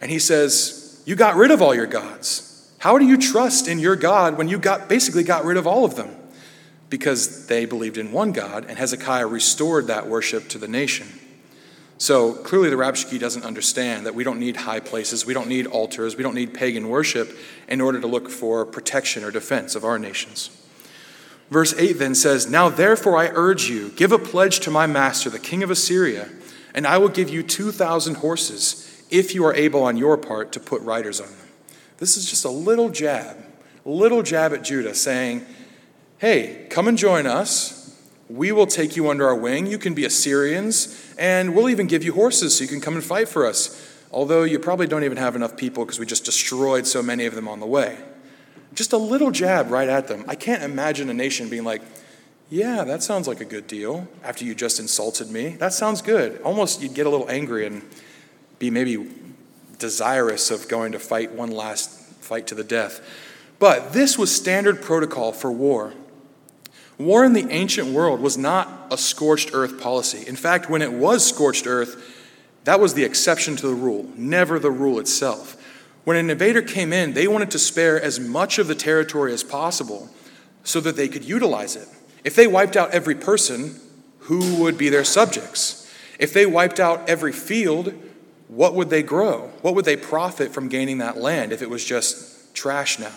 and 0.00 0.08
he 0.08 0.20
says, 0.20 1.02
You 1.04 1.16
got 1.16 1.34
rid 1.34 1.50
of 1.50 1.60
all 1.60 1.74
your 1.74 1.86
gods. 1.86 2.70
How 2.78 2.96
do 2.96 3.04
you 3.04 3.16
trust 3.16 3.66
in 3.66 3.80
your 3.80 3.96
God 3.96 4.38
when 4.38 4.46
you 4.46 4.60
got 4.60 4.88
basically 4.88 5.24
got 5.24 5.44
rid 5.44 5.56
of 5.56 5.66
all 5.66 5.84
of 5.84 5.96
them? 5.96 6.14
Because 6.88 7.46
they 7.46 7.64
believed 7.64 7.98
in 7.98 8.12
one 8.12 8.32
God, 8.32 8.64
and 8.68 8.78
Hezekiah 8.78 9.26
restored 9.26 9.88
that 9.88 10.08
worship 10.08 10.48
to 10.50 10.58
the 10.58 10.68
nation. 10.68 11.08
So 11.98 12.34
clearly, 12.34 12.68
the 12.68 12.76
Rabshakeh 12.76 13.18
doesn't 13.18 13.44
understand 13.44 14.04
that 14.04 14.14
we 14.14 14.22
don't 14.22 14.38
need 14.38 14.56
high 14.56 14.80
places, 14.80 15.24
we 15.24 15.32
don't 15.32 15.48
need 15.48 15.66
altars, 15.66 16.16
we 16.16 16.22
don't 16.22 16.34
need 16.34 16.52
pagan 16.52 16.88
worship 16.88 17.36
in 17.68 17.80
order 17.80 18.00
to 18.00 18.06
look 18.06 18.28
for 18.28 18.66
protection 18.66 19.24
or 19.24 19.30
defense 19.30 19.74
of 19.74 19.84
our 19.84 19.98
nations. 19.98 20.50
Verse 21.50 21.74
8 21.78 21.94
then 21.94 22.14
says, 22.14 22.50
Now 22.50 22.68
therefore 22.68 23.16
I 23.16 23.30
urge 23.32 23.68
you, 23.70 23.90
give 23.90 24.12
a 24.12 24.18
pledge 24.18 24.60
to 24.60 24.70
my 24.70 24.86
master, 24.86 25.30
the 25.30 25.38
king 25.38 25.62
of 25.62 25.70
Assyria, 25.70 26.28
and 26.74 26.86
I 26.86 26.98
will 26.98 27.08
give 27.08 27.30
you 27.30 27.42
2,000 27.42 28.16
horses, 28.16 28.82
if 29.10 29.34
you 29.34 29.44
are 29.46 29.54
able 29.54 29.82
on 29.82 29.96
your 29.96 30.18
part 30.18 30.52
to 30.52 30.60
put 30.60 30.82
riders 30.82 31.20
on 31.20 31.28
them. 31.28 31.48
This 31.98 32.16
is 32.16 32.28
just 32.28 32.44
a 32.44 32.50
little 32.50 32.90
jab, 32.90 33.36
a 33.86 33.90
little 33.90 34.22
jab 34.22 34.52
at 34.52 34.64
Judah, 34.64 34.94
saying, 34.94 35.46
hey, 36.18 36.66
come 36.70 36.88
and 36.88 36.96
join 36.96 37.26
us. 37.26 37.94
We 38.28 38.50
will 38.50 38.66
take 38.66 38.96
you 38.96 39.08
under 39.08 39.26
our 39.26 39.34
wing. 39.34 39.66
You 39.66 39.78
can 39.78 39.94
be 39.94 40.04
Assyrians, 40.04 41.14
and 41.18 41.54
we'll 41.54 41.68
even 41.68 41.86
give 41.86 42.02
you 42.02 42.12
horses 42.12 42.56
so 42.56 42.62
you 42.62 42.68
can 42.68 42.80
come 42.80 42.94
and 42.94 43.04
fight 43.04 43.28
for 43.28 43.46
us. 43.46 43.82
Although 44.10 44.44
you 44.44 44.58
probably 44.58 44.86
don't 44.86 45.04
even 45.04 45.18
have 45.18 45.36
enough 45.36 45.56
people 45.56 45.84
because 45.84 45.98
we 45.98 46.06
just 46.06 46.24
destroyed 46.24 46.86
so 46.86 47.02
many 47.02 47.26
of 47.26 47.34
them 47.34 47.46
on 47.46 47.60
the 47.60 47.66
way. 47.66 47.98
Just 48.74 48.92
a 48.92 48.96
little 48.96 49.30
jab 49.30 49.70
right 49.70 49.88
at 49.88 50.08
them. 50.08 50.24
I 50.26 50.34
can't 50.34 50.62
imagine 50.62 51.08
a 51.10 51.14
nation 51.14 51.48
being 51.48 51.64
like, 51.64 51.82
yeah, 52.48 52.84
that 52.84 53.02
sounds 53.02 53.26
like 53.26 53.40
a 53.40 53.44
good 53.44 53.66
deal 53.66 54.06
after 54.22 54.44
you 54.44 54.54
just 54.54 54.78
insulted 54.78 55.30
me. 55.30 55.50
That 55.56 55.72
sounds 55.72 56.02
good. 56.02 56.40
Almost 56.42 56.80
you'd 56.80 56.94
get 56.94 57.06
a 57.06 57.10
little 57.10 57.28
angry 57.28 57.66
and 57.66 57.82
be 58.58 58.70
maybe 58.70 59.08
desirous 59.78 60.50
of 60.50 60.68
going 60.68 60.92
to 60.92 60.98
fight 60.98 61.32
one 61.32 61.50
last 61.50 61.90
fight 62.20 62.46
to 62.48 62.54
the 62.54 62.64
death. 62.64 63.00
But 63.58 63.92
this 63.92 64.18
was 64.18 64.34
standard 64.34 64.82
protocol 64.82 65.32
for 65.32 65.50
war. 65.50 65.92
War 66.98 67.24
in 67.24 67.34
the 67.34 67.50
ancient 67.50 67.88
world 67.88 68.20
was 68.20 68.38
not 68.38 68.88
a 68.90 68.96
scorched 68.96 69.50
earth 69.52 69.80
policy. 69.80 70.26
In 70.26 70.36
fact, 70.36 70.70
when 70.70 70.82
it 70.82 70.92
was 70.92 71.26
scorched 71.26 71.66
earth, 71.66 72.14
that 72.64 72.80
was 72.80 72.94
the 72.94 73.04
exception 73.04 73.56
to 73.56 73.66
the 73.66 73.74
rule, 73.74 74.10
never 74.16 74.58
the 74.58 74.70
rule 74.70 74.98
itself. 74.98 75.62
When 76.04 76.16
an 76.16 76.30
invader 76.30 76.62
came 76.62 76.92
in, 76.92 77.12
they 77.12 77.28
wanted 77.28 77.50
to 77.50 77.58
spare 77.58 78.00
as 78.00 78.18
much 78.18 78.58
of 78.58 78.66
the 78.66 78.74
territory 78.74 79.32
as 79.32 79.42
possible 79.42 80.08
so 80.64 80.80
that 80.80 80.96
they 80.96 81.08
could 81.08 81.24
utilize 81.24 81.76
it. 81.76 81.88
If 82.24 82.34
they 82.34 82.46
wiped 82.46 82.76
out 82.76 82.90
every 82.90 83.14
person, 83.14 83.78
who 84.20 84.62
would 84.62 84.78
be 84.78 84.88
their 84.88 85.04
subjects? 85.04 85.92
If 86.18 86.32
they 86.32 86.46
wiped 86.46 86.80
out 86.80 87.08
every 87.08 87.32
field, 87.32 87.94
what 88.48 88.74
would 88.74 88.90
they 88.90 89.02
grow? 89.02 89.50
What 89.62 89.74
would 89.74 89.84
they 89.84 89.96
profit 89.96 90.52
from 90.52 90.68
gaining 90.68 90.98
that 90.98 91.18
land 91.18 91.52
if 91.52 91.62
it 91.62 91.70
was 91.70 91.84
just 91.84 92.54
trash 92.54 92.98
now? 92.98 93.14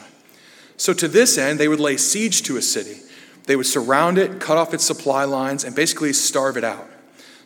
So, 0.77 0.93
to 0.93 1.07
this 1.07 1.37
end, 1.37 1.59
they 1.59 1.67
would 1.67 1.79
lay 1.79 1.97
siege 1.97 2.43
to 2.43 2.57
a 2.57 2.61
city. 2.61 3.01
They 3.49 3.55
would 3.55 3.65
surround 3.65 4.19
it, 4.19 4.39
cut 4.39 4.59
off 4.59 4.75
its 4.75 4.83
supply 4.83 5.23
lines, 5.23 5.63
and 5.63 5.75
basically 5.75 6.13
starve 6.13 6.55
it 6.55 6.63
out. 6.63 6.88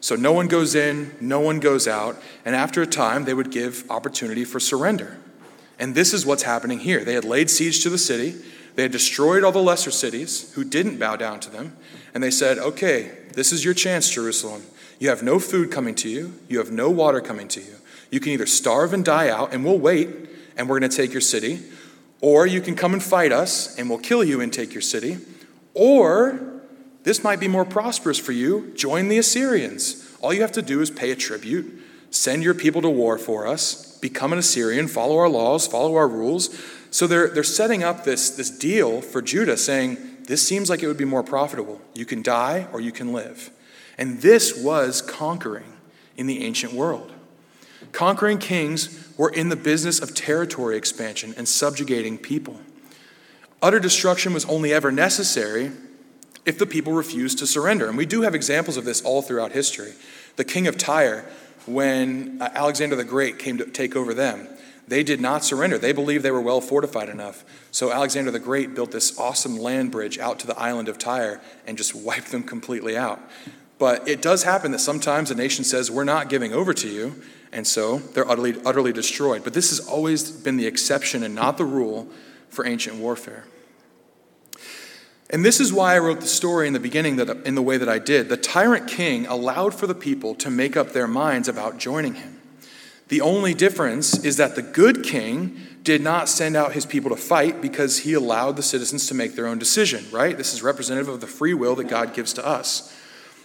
So, 0.01 0.17
no 0.17 0.33
one 0.33 0.49
goes 0.49 0.75
in, 0.75 1.15
no 1.21 1.39
one 1.39 1.61
goes 1.61 1.87
out, 1.87 2.21
and 2.43 2.57
after 2.57 2.81
a 2.81 2.85
time, 2.85 3.23
they 3.23 3.33
would 3.33 3.51
give 3.51 3.89
opportunity 3.89 4.43
for 4.43 4.59
surrender. 4.59 5.17
And 5.79 5.95
this 5.95 6.13
is 6.13 6.25
what's 6.25 6.43
happening 6.43 6.79
here. 6.79 7.05
They 7.05 7.13
had 7.13 7.23
laid 7.23 7.49
siege 7.49 7.81
to 7.83 7.89
the 7.89 7.97
city, 7.97 8.35
they 8.75 8.81
had 8.81 8.91
destroyed 8.91 9.45
all 9.45 9.53
the 9.53 9.63
lesser 9.63 9.91
cities 9.91 10.51
who 10.55 10.65
didn't 10.65 10.99
bow 10.99 11.15
down 11.15 11.39
to 11.39 11.49
them, 11.49 11.77
and 12.13 12.21
they 12.21 12.31
said, 12.31 12.57
Okay, 12.57 13.09
this 13.31 13.53
is 13.53 13.63
your 13.63 13.73
chance, 13.73 14.09
Jerusalem. 14.09 14.63
You 14.99 15.07
have 15.07 15.23
no 15.23 15.39
food 15.39 15.71
coming 15.71 15.95
to 15.95 16.09
you, 16.09 16.37
you 16.49 16.57
have 16.57 16.69
no 16.69 16.89
water 16.89 17.21
coming 17.21 17.47
to 17.47 17.61
you. 17.61 17.75
You 18.11 18.19
can 18.19 18.33
either 18.33 18.45
starve 18.45 18.91
and 18.91 19.05
die 19.05 19.29
out, 19.29 19.53
and 19.53 19.63
we'll 19.63 19.79
wait, 19.79 20.09
and 20.57 20.67
we're 20.67 20.79
going 20.81 20.91
to 20.91 20.97
take 20.97 21.13
your 21.13 21.21
city, 21.21 21.61
or 22.19 22.45
you 22.45 22.59
can 22.59 22.75
come 22.75 22.91
and 22.91 23.01
fight 23.01 23.31
us, 23.31 23.79
and 23.79 23.89
we'll 23.89 23.99
kill 23.99 24.21
you 24.21 24.41
and 24.41 24.51
take 24.51 24.73
your 24.73 24.81
city, 24.81 25.19
or 25.73 26.61
this 27.03 27.23
might 27.23 27.39
be 27.39 27.47
more 27.47 27.65
prosperous 27.65 28.17
for 28.17 28.31
you 28.31 28.71
join 28.75 29.09
the 29.09 29.17
Assyrians. 29.17 30.09
All 30.21 30.33
you 30.33 30.41
have 30.41 30.51
to 30.53 30.61
do 30.61 30.81
is 30.81 30.89
pay 30.89 31.11
a 31.11 31.15
tribute, 31.15 31.81
send 32.09 32.43
your 32.43 32.53
people 32.53 32.81
to 32.81 32.89
war 32.89 33.17
for 33.17 33.45
us, 33.45 33.97
become 33.99 34.31
an 34.33 34.39
Assyrian, 34.39 34.87
follow 34.87 35.17
our 35.17 35.29
laws, 35.29 35.67
follow 35.67 35.95
our 35.95 36.07
rules. 36.07 36.57
So 36.91 37.07
they're, 37.07 37.27
they're 37.27 37.43
setting 37.43 37.83
up 37.83 38.03
this, 38.03 38.29
this 38.29 38.49
deal 38.49 39.01
for 39.01 39.21
Judah, 39.21 39.57
saying, 39.57 39.97
This 40.27 40.47
seems 40.47 40.69
like 40.69 40.81
it 40.81 40.87
would 40.87 40.97
be 40.97 41.05
more 41.05 41.23
profitable. 41.23 41.81
You 41.93 42.05
can 42.05 42.21
die 42.21 42.67
or 42.71 42.79
you 42.79 42.91
can 42.91 43.11
live. 43.11 43.49
And 43.97 44.21
this 44.21 44.57
was 44.57 45.01
conquering 45.01 45.73
in 46.15 46.27
the 46.27 46.43
ancient 46.43 46.73
world. 46.73 47.11
Conquering 47.91 48.37
kings 48.37 49.11
were 49.17 49.29
in 49.29 49.49
the 49.49 49.55
business 49.55 49.99
of 49.99 50.15
territory 50.15 50.77
expansion 50.77 51.33
and 51.37 51.47
subjugating 51.47 52.17
people. 52.17 52.59
Utter 53.63 53.79
destruction 53.79 54.33
was 54.33 54.43
only 54.45 54.73
ever 54.73 54.91
necessary 54.91 55.71
if 56.45 56.59
the 56.59 56.65
people 56.65 56.91
refused 56.91 57.39
to 57.39 57.47
surrender. 57.47 57.87
And 57.87 57.97
we 57.97 58.05
do 58.05 58.23
have 58.23 58.35
examples 58.35 58.75
of 58.75 58.83
this 58.83 59.01
all 59.01 59.21
throughout 59.21 59.53
history. 59.53 59.93
The 60.35 60.43
king 60.43 60.67
of 60.67 60.77
Tyre, 60.77 61.23
when 61.65 62.41
uh, 62.41 62.49
Alexander 62.53 62.97
the 62.97 63.05
Great 63.05 63.39
came 63.39 63.57
to 63.59 63.65
take 63.65 63.95
over 63.95 64.13
them, 64.13 64.49
they 64.85 65.01
did 65.01 65.21
not 65.21 65.45
surrender. 65.45 65.77
They 65.77 65.93
believed 65.93 66.25
they 66.25 66.31
were 66.31 66.41
well 66.41 66.59
fortified 66.59 67.07
enough. 67.07 67.45
So 67.71 67.93
Alexander 67.93 68.31
the 68.31 68.39
Great 68.39 68.75
built 68.75 68.91
this 68.91 69.17
awesome 69.17 69.57
land 69.57 69.91
bridge 69.91 70.19
out 70.19 70.39
to 70.39 70.47
the 70.47 70.59
island 70.59 70.89
of 70.89 70.97
Tyre 70.97 71.39
and 71.65 71.77
just 71.77 71.95
wiped 71.95 72.31
them 72.31 72.43
completely 72.43 72.97
out. 72.97 73.21
But 73.79 74.09
it 74.09 74.21
does 74.21 74.43
happen 74.43 74.73
that 74.73 74.79
sometimes 74.79 75.31
a 75.31 75.35
nation 75.35 75.63
says, 75.63 75.89
We're 75.89 76.03
not 76.03 76.27
giving 76.27 76.51
over 76.51 76.73
to 76.73 76.89
you. 76.89 77.21
And 77.53 77.65
so 77.65 77.99
they're 77.99 78.29
utterly, 78.29 78.55
utterly 78.65 78.91
destroyed. 78.91 79.45
But 79.45 79.53
this 79.53 79.69
has 79.69 79.79
always 79.79 80.29
been 80.29 80.57
the 80.57 80.67
exception 80.67 81.23
and 81.23 81.33
not 81.33 81.57
the 81.57 81.65
rule 81.65 82.09
for 82.49 82.65
ancient 82.65 82.97
warfare. 82.97 83.45
And 85.33 85.43
this 85.43 85.59
is 85.59 85.73
why 85.73 85.95
I 85.95 85.99
wrote 85.99 86.21
the 86.21 86.27
story 86.27 86.67
in 86.67 86.73
the 86.73 86.79
beginning 86.79 87.15
that, 87.15 87.27
in 87.47 87.55
the 87.55 87.61
way 87.63 87.77
that 87.77 87.89
I 87.89 87.97
did. 87.97 88.29
The 88.29 88.37
tyrant 88.37 88.87
king 88.87 89.25
allowed 89.25 89.73
for 89.73 89.87
the 89.87 89.95
people 89.95 90.35
to 90.35 90.51
make 90.51 90.77
up 90.77 90.91
their 90.91 91.07
minds 91.07 91.47
about 91.47 91.79
joining 91.79 92.13
him. 92.13 92.39
The 93.07 93.19
only 93.19 93.55
difference 93.55 94.23
is 94.23 94.37
that 94.37 94.55
the 94.55 94.61
good 94.61 95.03
king 95.03 95.57
did 95.81 96.01
not 96.01 96.29
send 96.29 96.55
out 96.55 96.73
his 96.73 96.85
people 96.85 97.09
to 97.09 97.15
fight 97.15 97.61
because 97.61 97.99
he 97.99 98.13
allowed 98.13 98.57
the 98.57 98.63
citizens 98.63 99.07
to 99.07 99.15
make 99.15 99.35
their 99.35 99.47
own 99.47 99.57
decision, 99.57 100.05
right? 100.11 100.37
This 100.37 100.53
is 100.53 100.61
representative 100.61 101.11
of 101.11 101.19
the 101.19 101.27
free 101.27 101.55
will 101.55 101.75
that 101.77 101.87
God 101.87 102.13
gives 102.13 102.33
to 102.33 102.45
us. 102.45 102.95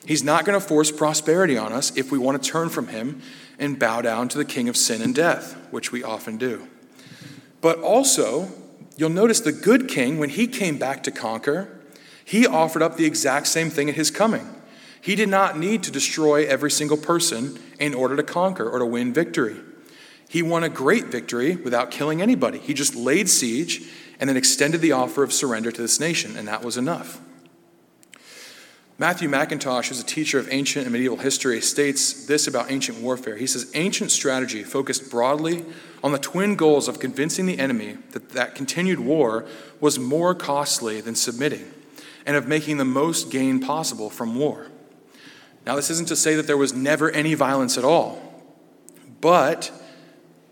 He's 0.05 0.23
not 0.23 0.45
going 0.45 0.61
to 0.61 0.65
force 0.65 0.93
prosperity 0.93 1.57
on 1.57 1.73
us 1.73 1.97
if 1.97 2.13
we 2.13 2.19
want 2.19 2.43
to 2.43 2.51
turn 2.51 2.69
from 2.69 2.89
Him 2.89 3.23
and 3.59 3.79
bow 3.79 4.03
down 4.03 4.29
to 4.29 4.39
the 4.39 4.45
king 4.45 4.69
of 4.69 4.77
sin 4.77 5.01
and 5.01 5.15
death, 5.15 5.55
which 5.71 5.91
we 5.91 6.05
often 6.05 6.37
do. 6.37 6.69
But 7.63 7.79
also, 7.81 8.51
you'll 8.99 9.09
notice 9.09 9.41
the 9.41 9.53
good 9.53 9.89
king, 9.89 10.19
when 10.19 10.29
he 10.29 10.47
came 10.47 10.79
back 10.79 11.03
to 11.05 11.11
conquer, 11.11 11.78
he 12.29 12.47
offered 12.47 12.83
up 12.83 12.99
the 12.99 13.07
exact 13.07 13.47
same 13.47 13.71
thing 13.71 13.89
at 13.89 13.95
his 13.95 14.11
coming. 14.11 14.47
He 15.01 15.15
did 15.15 15.31
not 15.31 15.59
need 15.59 15.83
to 15.85 15.91
destroy 15.91 16.45
every 16.45 16.71
single 16.71 16.99
person 16.99 17.59
in 17.81 17.95
order 17.95 18.17
to 18.17 18.23
conquer 18.23 18.69
or 18.69 18.81
to 18.81 18.85
win 18.85 19.15
victory. 19.15 19.57
He 20.29 20.43
won 20.43 20.63
a 20.63 20.69
great 20.69 21.07
victory 21.07 21.57
without 21.57 21.91
killing 21.91 22.21
anybody. 22.21 22.59
He 22.59 22.75
just 22.75 22.95
laid 22.95 23.31
siege 23.31 23.89
and 24.21 24.29
then 24.29 24.37
extended 24.37 24.83
the 24.83 24.93
offer 24.93 25.23
of 25.23 25.33
surrender 25.33 25.73
to 25.73 25.81
this 25.81 25.99
nation, 25.99 26.37
and 26.37 26.47
that 26.49 26.63
was 26.63 26.77
enough. 26.77 27.19
Matthew 28.99 29.31
McIntosh, 29.31 29.89
who's 29.89 30.01
a 30.01 30.05
teacher 30.05 30.39
of 30.39 30.53
ancient 30.53 30.85
and 30.85 30.93
medieval 30.93 31.17
history, 31.17 31.63
states 31.63 32.27
this 32.27 32.47
about 32.47 32.71
ancient 32.71 32.99
warfare. 32.99 33.37
He 33.37 33.47
says, 33.47 33.71
Ancient 33.73 34.11
strategy 34.11 34.65
focused 34.65 35.11
broadly 35.11 35.65
on 36.05 36.13
the 36.13 36.19
twin 36.19 36.57
goals 36.57 36.89
of 36.89 37.01
convincing 37.01 37.47
the 37.47 37.59
enemy 37.59 37.97
that 38.11 38.31
that 38.31 38.55
continued 38.55 39.01
war 39.01 39.47
was 39.81 39.99
more 39.99 40.35
costly 40.35 41.01
than 41.01 41.15
submitting, 41.15 41.73
and 42.29 42.37
of 42.37 42.47
making 42.47 42.77
the 42.77 42.85
most 42.85 43.31
gain 43.31 43.59
possible 43.59 44.11
from 44.11 44.37
war. 44.37 44.67
Now, 45.65 45.77
this 45.77 45.89
isn't 45.89 46.09
to 46.09 46.17
say 46.17 46.35
that 46.35 46.47
there 46.47 46.59
was 46.59 46.75
never 46.75 47.11
any 47.11 47.33
violence 47.33 47.79
at 47.79 47.85
all, 47.85 48.21
but 49.23 49.73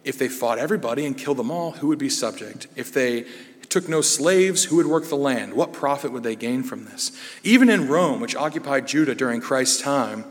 if 0.03 0.19
they 0.19 0.29
fought 0.29 0.59
everybody 0.59 1.05
and 1.05 1.19
killed 1.19 1.37
them 1.37 1.51
all, 1.51 1.73
who 1.73 1.89
would 1.89 1.99
be 1.99 2.09
subject? 2.09 2.67
If 2.77 2.95
they 2.95 3.27
took 3.69 3.91
no 3.91 4.01
slaves, 4.01 4.65
who 4.65 4.77
would 4.77 4.87
work 4.87 5.05
the 5.05 5.17
land? 5.17 5.53
What 5.53 5.75
profit 5.75 6.13
would 6.13 6.23
they 6.23 6.35
gain 6.35 6.63
from 6.63 6.87
this? 6.87 7.13
Even 7.43 7.69
in 7.69 7.89
Rome, 7.89 8.21
which 8.21 8.35
occupied 8.35 8.89
Judah 8.89 9.15
during 9.15 9.43
Christ's 9.43 9.83
time, 9.83 10.25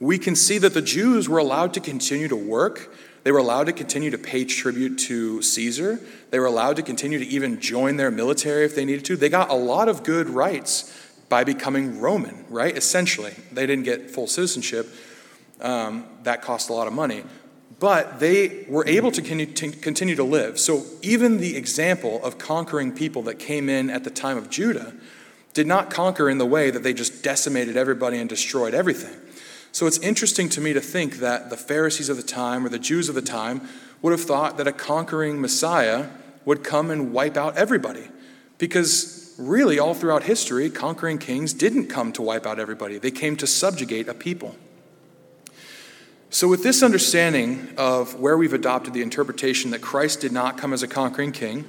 we 0.00 0.18
can 0.18 0.36
see 0.36 0.58
that 0.58 0.74
the 0.74 0.82
Jews 0.82 1.30
were 1.30 1.38
allowed 1.38 1.72
to 1.74 1.80
continue 1.80 2.28
to 2.28 2.36
work. 2.36 2.94
They 3.22 3.32
were 3.32 3.38
allowed 3.38 3.64
to 3.64 3.72
continue 3.72 4.10
to 4.10 4.18
pay 4.18 4.44
tribute 4.44 4.98
to 5.00 5.42
Caesar. 5.42 6.00
They 6.30 6.38
were 6.38 6.46
allowed 6.46 6.76
to 6.76 6.82
continue 6.82 7.18
to 7.18 7.26
even 7.26 7.60
join 7.60 7.96
their 7.96 8.10
military 8.10 8.64
if 8.64 8.74
they 8.74 8.84
needed 8.84 9.04
to. 9.06 9.16
They 9.16 9.28
got 9.28 9.50
a 9.50 9.54
lot 9.54 9.88
of 9.88 10.02
good 10.02 10.28
rights 10.28 10.96
by 11.28 11.44
becoming 11.44 12.00
Roman, 12.00 12.44
right? 12.48 12.76
Essentially, 12.76 13.34
they 13.52 13.66
didn't 13.66 13.84
get 13.84 14.10
full 14.10 14.26
citizenship. 14.26 14.88
Um, 15.60 16.06
that 16.22 16.40
cost 16.40 16.70
a 16.70 16.72
lot 16.72 16.86
of 16.86 16.94
money 16.94 17.24
but 17.80 18.20
they 18.20 18.66
were 18.68 18.86
able 18.86 19.10
to 19.10 19.22
continue 19.22 20.14
to 20.14 20.22
live. 20.22 20.60
So 20.60 20.84
even 21.00 21.38
the 21.38 21.56
example 21.56 22.22
of 22.22 22.36
conquering 22.36 22.92
people 22.92 23.22
that 23.22 23.38
came 23.38 23.70
in 23.70 23.88
at 23.88 24.04
the 24.04 24.10
time 24.10 24.36
of 24.36 24.50
Judah 24.50 24.92
did 25.54 25.66
not 25.66 25.90
conquer 25.90 26.28
in 26.28 26.36
the 26.36 26.46
way 26.46 26.70
that 26.70 26.82
they 26.82 26.92
just 26.92 27.24
decimated 27.24 27.78
everybody 27.78 28.18
and 28.18 28.28
destroyed 28.28 28.74
everything. 28.74 29.18
So 29.72 29.86
it's 29.86 29.98
interesting 29.98 30.48
to 30.50 30.60
me 30.60 30.72
to 30.72 30.80
think 30.80 31.16
that 31.16 31.50
the 31.50 31.56
Pharisees 31.56 32.08
of 32.08 32.16
the 32.16 32.22
time 32.22 32.66
or 32.66 32.68
the 32.68 32.78
Jews 32.78 33.08
of 33.08 33.14
the 33.14 33.22
time 33.22 33.68
would 34.02 34.10
have 34.10 34.22
thought 34.22 34.56
that 34.56 34.66
a 34.66 34.72
conquering 34.72 35.40
Messiah 35.40 36.08
would 36.44 36.64
come 36.64 36.90
and 36.90 37.12
wipe 37.12 37.36
out 37.36 37.56
everybody. 37.56 38.08
Because 38.58 39.34
really, 39.38 39.78
all 39.78 39.94
throughout 39.94 40.24
history, 40.24 40.70
conquering 40.70 41.18
kings 41.18 41.52
didn't 41.52 41.86
come 41.86 42.12
to 42.12 42.22
wipe 42.22 42.46
out 42.46 42.58
everybody, 42.58 42.98
they 42.98 43.10
came 43.10 43.36
to 43.36 43.46
subjugate 43.46 44.08
a 44.08 44.14
people. 44.14 44.56
So, 46.32 46.46
with 46.46 46.62
this 46.62 46.82
understanding 46.82 47.74
of 47.76 48.20
where 48.20 48.38
we've 48.38 48.52
adopted 48.52 48.94
the 48.94 49.02
interpretation 49.02 49.72
that 49.72 49.80
Christ 49.80 50.20
did 50.20 50.30
not 50.30 50.58
come 50.58 50.72
as 50.72 50.82
a 50.82 50.88
conquering 50.88 51.32
king, 51.32 51.64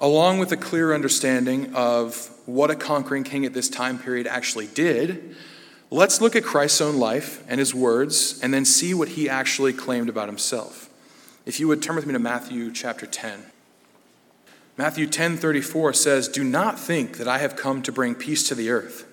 along 0.00 0.38
with 0.38 0.52
a 0.52 0.56
clear 0.56 0.94
understanding 0.94 1.74
of 1.74 2.30
what 2.46 2.70
a 2.70 2.76
conquering 2.76 3.24
king 3.24 3.44
at 3.44 3.54
this 3.54 3.68
time 3.68 3.98
period 3.98 4.26
actually 4.26 4.68
did, 4.68 5.34
let's 5.92 6.20
look 6.20 6.34
at 6.34 6.42
Christ's 6.42 6.80
own 6.80 6.98
life 6.98 7.44
and 7.48 7.58
his 7.58 7.74
words 7.74 8.40
and 8.42 8.52
then 8.52 8.64
see 8.64 8.94
what 8.94 9.08
he 9.08 9.28
actually 9.28 9.72
claimed 9.72 10.08
about 10.08 10.28
himself. 10.28 10.88
If 11.44 11.60
you 11.60 11.68
would 11.68 11.82
turn 11.82 11.96
with 11.96 12.06
me 12.06 12.12
to 12.12 12.18
Matthew 12.18 12.72
chapter 12.72 13.06
10. 13.06 13.44
Matthew 14.78 15.06
10:34 15.06 15.92
says, 15.92 16.28
"Do 16.28 16.42
not 16.42 16.80
think 16.80 17.18
that 17.18 17.28
I 17.28 17.38
have 17.38 17.56
come 17.56 17.82
to 17.82 17.92
bring 17.92 18.14
peace 18.14 18.48
to 18.48 18.54
the 18.54 18.70
earth. 18.70 19.04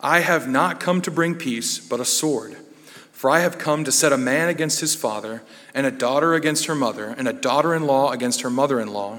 I 0.00 0.20
have 0.20 0.48
not 0.48 0.78
come 0.78 1.02
to 1.02 1.10
bring 1.10 1.34
peace, 1.34 1.78
but 1.78 2.00
a 2.00 2.04
sword." 2.04 2.56
For 3.12 3.28
I 3.28 3.40
have 3.40 3.58
come 3.58 3.84
to 3.84 3.92
set 3.92 4.12
a 4.12 4.16
man 4.16 4.48
against 4.48 4.80
his 4.80 4.94
father, 4.94 5.42
and 5.74 5.84
a 5.86 5.90
daughter 5.90 6.34
against 6.34 6.66
her 6.66 6.74
mother, 6.74 7.14
and 7.18 7.28
a 7.28 7.34
daughter 7.34 7.74
in 7.74 7.86
law 7.86 8.12
against 8.12 8.40
her 8.42 8.50
mother 8.50 8.80
in 8.80 8.88
law, 8.88 9.18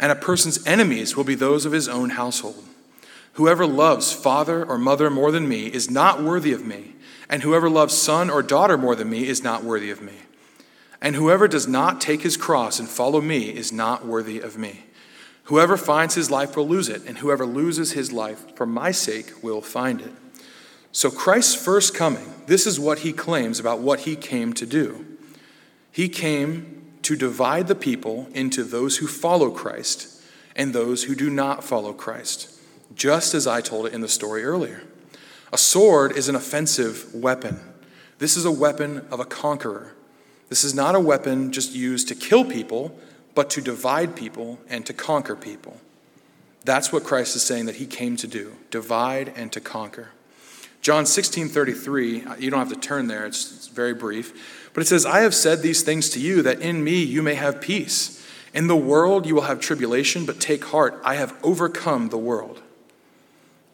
and 0.00 0.10
a 0.10 0.16
person's 0.16 0.66
enemies 0.66 1.16
will 1.16 1.24
be 1.24 1.36
those 1.36 1.64
of 1.64 1.72
his 1.72 1.86
own 1.86 2.10
household. 2.10 2.64
Whoever 3.36 3.66
loves 3.66 4.14
father 4.14 4.64
or 4.64 4.78
mother 4.78 5.10
more 5.10 5.30
than 5.30 5.46
me 5.46 5.66
is 5.66 5.90
not 5.90 6.22
worthy 6.22 6.52
of 6.52 6.64
me, 6.64 6.94
and 7.28 7.42
whoever 7.42 7.68
loves 7.68 7.94
son 7.94 8.30
or 8.30 8.42
daughter 8.42 8.78
more 8.78 8.94
than 8.94 9.10
me 9.10 9.28
is 9.28 9.42
not 9.42 9.62
worthy 9.62 9.90
of 9.90 10.00
me. 10.00 10.14
And 11.02 11.14
whoever 11.14 11.46
does 11.46 11.68
not 11.68 12.00
take 12.00 12.22
his 12.22 12.38
cross 12.38 12.80
and 12.80 12.88
follow 12.88 13.20
me 13.20 13.50
is 13.50 13.70
not 13.72 14.06
worthy 14.06 14.40
of 14.40 14.56
me. 14.56 14.84
Whoever 15.44 15.76
finds 15.76 16.14
his 16.14 16.30
life 16.30 16.56
will 16.56 16.66
lose 16.66 16.88
it, 16.88 17.04
and 17.04 17.18
whoever 17.18 17.44
loses 17.44 17.92
his 17.92 18.10
life 18.10 18.56
for 18.56 18.64
my 18.64 18.90
sake 18.90 19.32
will 19.42 19.60
find 19.60 20.00
it. 20.00 20.12
So, 20.90 21.10
Christ's 21.10 21.62
first 21.62 21.94
coming, 21.94 22.32
this 22.46 22.66
is 22.66 22.80
what 22.80 23.00
he 23.00 23.12
claims 23.12 23.60
about 23.60 23.80
what 23.80 24.00
he 24.00 24.16
came 24.16 24.54
to 24.54 24.64
do. 24.64 25.04
He 25.92 26.08
came 26.08 26.86
to 27.02 27.16
divide 27.16 27.68
the 27.68 27.74
people 27.74 28.28
into 28.32 28.64
those 28.64 28.96
who 28.96 29.06
follow 29.06 29.50
Christ 29.50 30.22
and 30.56 30.72
those 30.72 31.04
who 31.04 31.14
do 31.14 31.28
not 31.28 31.62
follow 31.62 31.92
Christ, 31.92 32.55
just 32.96 33.34
as 33.34 33.46
I 33.46 33.60
told 33.60 33.86
it 33.86 33.92
in 33.92 34.00
the 34.00 34.08
story 34.08 34.44
earlier. 34.44 34.82
A 35.52 35.58
sword 35.58 36.16
is 36.16 36.28
an 36.28 36.34
offensive 36.34 37.14
weapon. 37.14 37.60
This 38.18 38.36
is 38.36 38.44
a 38.44 38.50
weapon 38.50 39.06
of 39.10 39.20
a 39.20 39.24
conqueror. 39.24 39.92
This 40.48 40.64
is 40.64 40.74
not 40.74 40.94
a 40.94 41.00
weapon 41.00 41.52
just 41.52 41.72
used 41.72 42.08
to 42.08 42.14
kill 42.14 42.44
people, 42.44 42.98
but 43.34 43.50
to 43.50 43.60
divide 43.60 44.16
people 44.16 44.58
and 44.68 44.84
to 44.86 44.92
conquer 44.92 45.36
people. 45.36 45.80
That's 46.64 46.92
what 46.92 47.04
Christ 47.04 47.36
is 47.36 47.42
saying 47.42 47.66
that 47.66 47.76
he 47.76 47.86
came 47.86 48.16
to 48.16 48.26
do 48.26 48.56
divide 48.70 49.32
and 49.36 49.52
to 49.52 49.60
conquer. 49.60 50.08
John 50.80 51.06
16 51.06 51.48
33, 51.48 52.24
uh, 52.24 52.36
you 52.36 52.50
don't 52.50 52.58
have 52.58 52.72
to 52.72 52.80
turn 52.80 53.06
there, 53.06 53.26
it's, 53.26 53.52
it's 53.52 53.68
very 53.68 53.94
brief. 53.94 54.70
But 54.72 54.82
it 54.82 54.86
says, 54.86 55.06
I 55.06 55.20
have 55.20 55.34
said 55.34 55.62
these 55.62 55.82
things 55.82 56.10
to 56.10 56.20
you 56.20 56.42
that 56.42 56.60
in 56.60 56.82
me 56.82 57.02
you 57.02 57.22
may 57.22 57.34
have 57.34 57.60
peace. 57.60 58.24
In 58.52 58.68
the 58.68 58.76
world 58.76 59.26
you 59.26 59.34
will 59.34 59.42
have 59.42 59.60
tribulation, 59.60 60.26
but 60.26 60.40
take 60.40 60.64
heart, 60.66 61.00
I 61.04 61.16
have 61.16 61.36
overcome 61.42 62.08
the 62.08 62.18
world. 62.18 62.62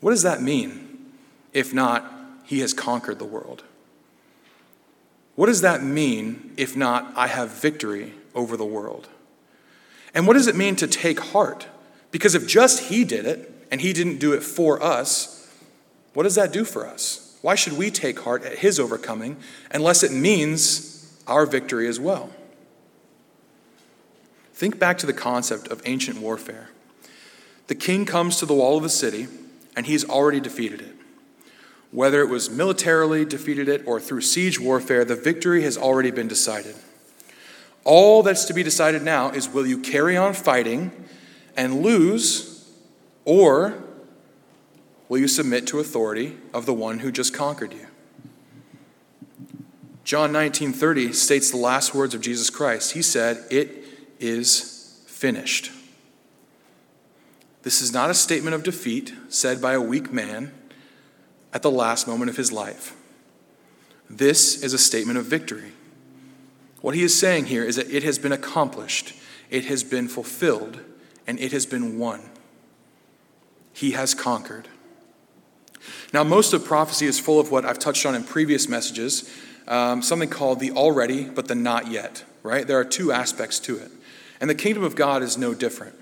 What 0.02 0.10
does 0.10 0.24
that 0.24 0.42
mean? 0.42 1.12
If 1.52 1.72
not, 1.72 2.12
he 2.44 2.58
has 2.58 2.74
conquered 2.74 3.20
the 3.20 3.24
world. 3.24 3.62
What 5.36 5.46
does 5.46 5.62
that 5.62 5.82
mean 5.82 6.52
if 6.56 6.76
not, 6.76 7.12
I 7.16 7.28
have 7.28 7.50
victory 7.50 8.12
over 8.34 8.56
the 8.56 8.66
world? 8.66 9.08
And 10.12 10.26
what 10.26 10.34
does 10.34 10.48
it 10.48 10.56
mean 10.56 10.74
to 10.76 10.88
take 10.88 11.20
heart? 11.20 11.68
Because 12.10 12.34
if 12.34 12.48
just 12.48 12.90
he 12.90 13.04
did 13.04 13.24
it 13.26 13.66
and 13.70 13.80
he 13.80 13.92
didn't 13.92 14.18
do 14.18 14.32
it 14.32 14.42
for 14.42 14.82
us, 14.82 15.48
what 16.14 16.24
does 16.24 16.34
that 16.34 16.52
do 16.52 16.64
for 16.64 16.84
us? 16.84 17.38
Why 17.40 17.54
should 17.54 17.74
we 17.74 17.90
take 17.90 18.18
heart 18.20 18.42
at 18.42 18.58
his 18.58 18.80
overcoming 18.80 19.36
unless 19.70 20.02
it 20.02 20.10
means 20.10 21.16
our 21.28 21.46
victory 21.46 21.86
as 21.86 22.00
well? 22.00 22.30
Think 24.52 24.80
back 24.80 24.98
to 24.98 25.06
the 25.06 25.12
concept 25.12 25.68
of 25.68 25.80
ancient 25.86 26.18
warfare. 26.18 26.70
The 27.68 27.76
king 27.76 28.04
comes 28.04 28.38
to 28.38 28.46
the 28.46 28.54
wall 28.54 28.76
of 28.76 28.82
the 28.82 28.88
city, 28.88 29.28
and 29.76 29.87
he's 29.87 30.04
already 30.08 30.40
defeated 30.40 30.80
it. 30.80 30.96
Whether 31.90 32.22
it 32.22 32.28
was 32.28 32.48
militarily 32.48 33.24
defeated 33.24 33.68
it 33.68 33.82
or 33.87 34.00
through 34.00 34.22
siege 34.22 34.58
warfare, 34.58 35.04
the 35.04 35.16
victory 35.16 35.62
has 35.62 35.76
already 35.76 36.11
been 36.11 36.28
decided. 36.28 36.74
All 37.85 38.22
that's 38.22 38.44
to 38.46 38.54
be 38.54 38.62
decided 38.62 39.02
now 39.02 39.30
is 39.30 39.48
will 39.48 39.66
you 39.66 39.78
carry 39.78 40.16
on 40.16 40.35
fighting 40.35 40.92
and 41.56 41.82
lose, 41.82 42.70
or 43.24 43.82
will 45.08 45.18
you 45.18 45.28
submit 45.28 45.66
to 45.66 45.80
authority 45.80 46.38
of 46.54 46.64
the 46.64 46.72
one 46.72 47.00
who 47.00 47.12
just 47.12 47.35
conquered 47.35 47.72
you? 47.72 47.87
John 50.04 50.32
19:30 50.32 51.12
states 51.12 51.50
the 51.50 51.56
last 51.56 51.94
words 51.94 52.14
of 52.14 52.20
Jesus 52.20 52.50
Christ. 52.50 52.92
He 52.92 53.02
said, 53.02 53.44
"It 53.50 53.85
is 54.18 55.00
finished. 55.06 55.70
This 57.62 57.81
is 57.81 57.92
not 57.92 58.11
a 58.11 58.14
statement 58.14 58.55
of 58.55 58.62
defeat 58.62 59.14
said 59.29 59.61
by 59.61 59.72
a 59.72 59.81
weak 59.81 60.12
man 60.12 60.53
at 61.53 61.62
the 61.62 61.70
last 61.70 62.09
moment 62.09 62.31
of 62.31 62.37
his 62.37 62.51
life. 62.51 62.96
This 64.11 64.62
is 64.62 64.75
a 64.75 64.79
statement 64.79 65.18
of 65.18 65.27
victory. 65.27 65.72
What 66.81 66.94
he 66.94 67.03
is 67.03 67.18
saying 67.18 67.46
here 67.46 67.64
is 67.64 67.77
that 67.77 67.90
it 67.90 68.03
has 68.03 68.18
been 68.18 68.33
accomplished, 68.33 69.14
it 69.48 69.66
has 69.66 69.85
been 69.85 70.09
fulfilled, 70.09 70.81
and 71.27 71.38
it 71.38 71.53
has 71.53 71.64
been 71.64 71.98
won. 71.98 72.29
He 73.72 73.92
has 73.92 74.14
conquered. 74.14 74.68
Now, 76.12 76.25
most 76.25 76.53
of 76.53 76.64
prophecy 76.64 77.07
is 77.07 77.18
full 77.18 77.40
of 77.40 77.51
what 77.51 77.64
I've 77.64 77.79
touched 77.79 78.05
on 78.05 78.14
in 78.14 78.25
previous 78.25 78.68
messages, 78.68 79.31
um, 79.68 80.03
something 80.03 80.29
called 80.29 80.61
the 80.61 80.72
already 80.72 81.25
but 81.25 81.48
the 81.48 81.55
not 81.55 81.90
yet, 81.90 82.25
right? 82.42 82.66
There 82.66 82.79
are 82.79 82.85
two 82.85 83.12
aspects 83.12 83.59
to 83.61 83.79
it. 83.79 83.90
And 84.40 84.51
the 84.51 84.55
kingdom 84.55 84.83
of 84.83 84.96
God 84.96 85.22
is 85.22 85.38
no 85.38 85.55
different. 85.55 85.94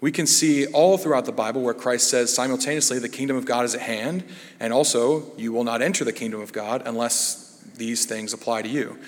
We 0.00 0.12
can 0.12 0.26
see 0.26 0.66
all 0.66 0.96
throughout 0.96 1.24
the 1.24 1.32
Bible 1.32 1.62
where 1.62 1.74
Christ 1.74 2.08
says 2.08 2.32
simultaneously, 2.32 2.98
the 2.98 3.08
kingdom 3.08 3.36
of 3.36 3.44
God 3.44 3.64
is 3.64 3.74
at 3.74 3.80
hand, 3.80 4.24
and 4.60 4.72
also, 4.72 5.32
you 5.36 5.52
will 5.52 5.64
not 5.64 5.82
enter 5.82 6.04
the 6.04 6.12
kingdom 6.12 6.40
of 6.40 6.52
God 6.52 6.82
unless 6.84 7.62
these 7.76 8.06
things 8.06 8.32
apply 8.32 8.62
to 8.62 8.68
you. 8.68 8.98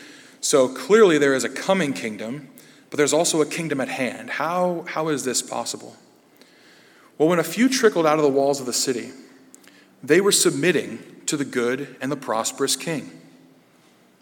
So 0.41 0.69
clearly, 0.69 1.19
there 1.19 1.35
is 1.35 1.45
a 1.45 1.49
coming 1.49 1.93
kingdom, 1.93 2.49
but 2.89 2.97
there's 2.97 3.13
also 3.13 3.41
a 3.41 3.47
kingdom 3.47 3.81
at 3.81 3.89
hand. 3.89 4.31
How, 4.31 4.85
how 4.89 5.09
is 5.09 5.25
this 5.25 5.43
possible? 5.43 5.95
Well, 7.19 7.29
when 7.29 7.39
a 7.39 7.45
few 7.45 7.69
trickled 7.69 8.07
out 8.07 8.19
of 8.19 8.23
the 8.23 8.31
walls 8.31 8.59
of 8.61 8.67
the 8.67 8.73
city, 8.73 9.11
they 10.03 10.21
were 10.21 10.33
submitting 10.33 10.99
to 11.27 11.37
the 11.37 11.45
good 11.45 11.97
and 12.01 12.11
the 12.11 12.17
prosperous 12.17 12.75
king. 12.75 13.11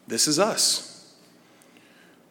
This 0.06 0.26
is 0.26 0.38
us. 0.38 1.14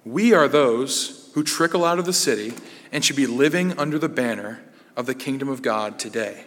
We 0.06 0.34
are 0.34 0.48
those 0.48 1.32
who 1.34 1.44
trickle 1.44 1.86
out 1.86 2.00
of 2.00 2.06
the 2.06 2.14
city 2.14 2.54
and 2.92 3.04
should 3.04 3.16
be 3.16 3.28
living 3.28 3.78
under 3.78 4.00
the 4.00 4.10
banner 4.10 4.64
of 4.96 5.06
the 5.06 5.16
kingdom 5.16 5.50
of 5.50 5.62
God 5.62 6.00
today. 6.00 6.46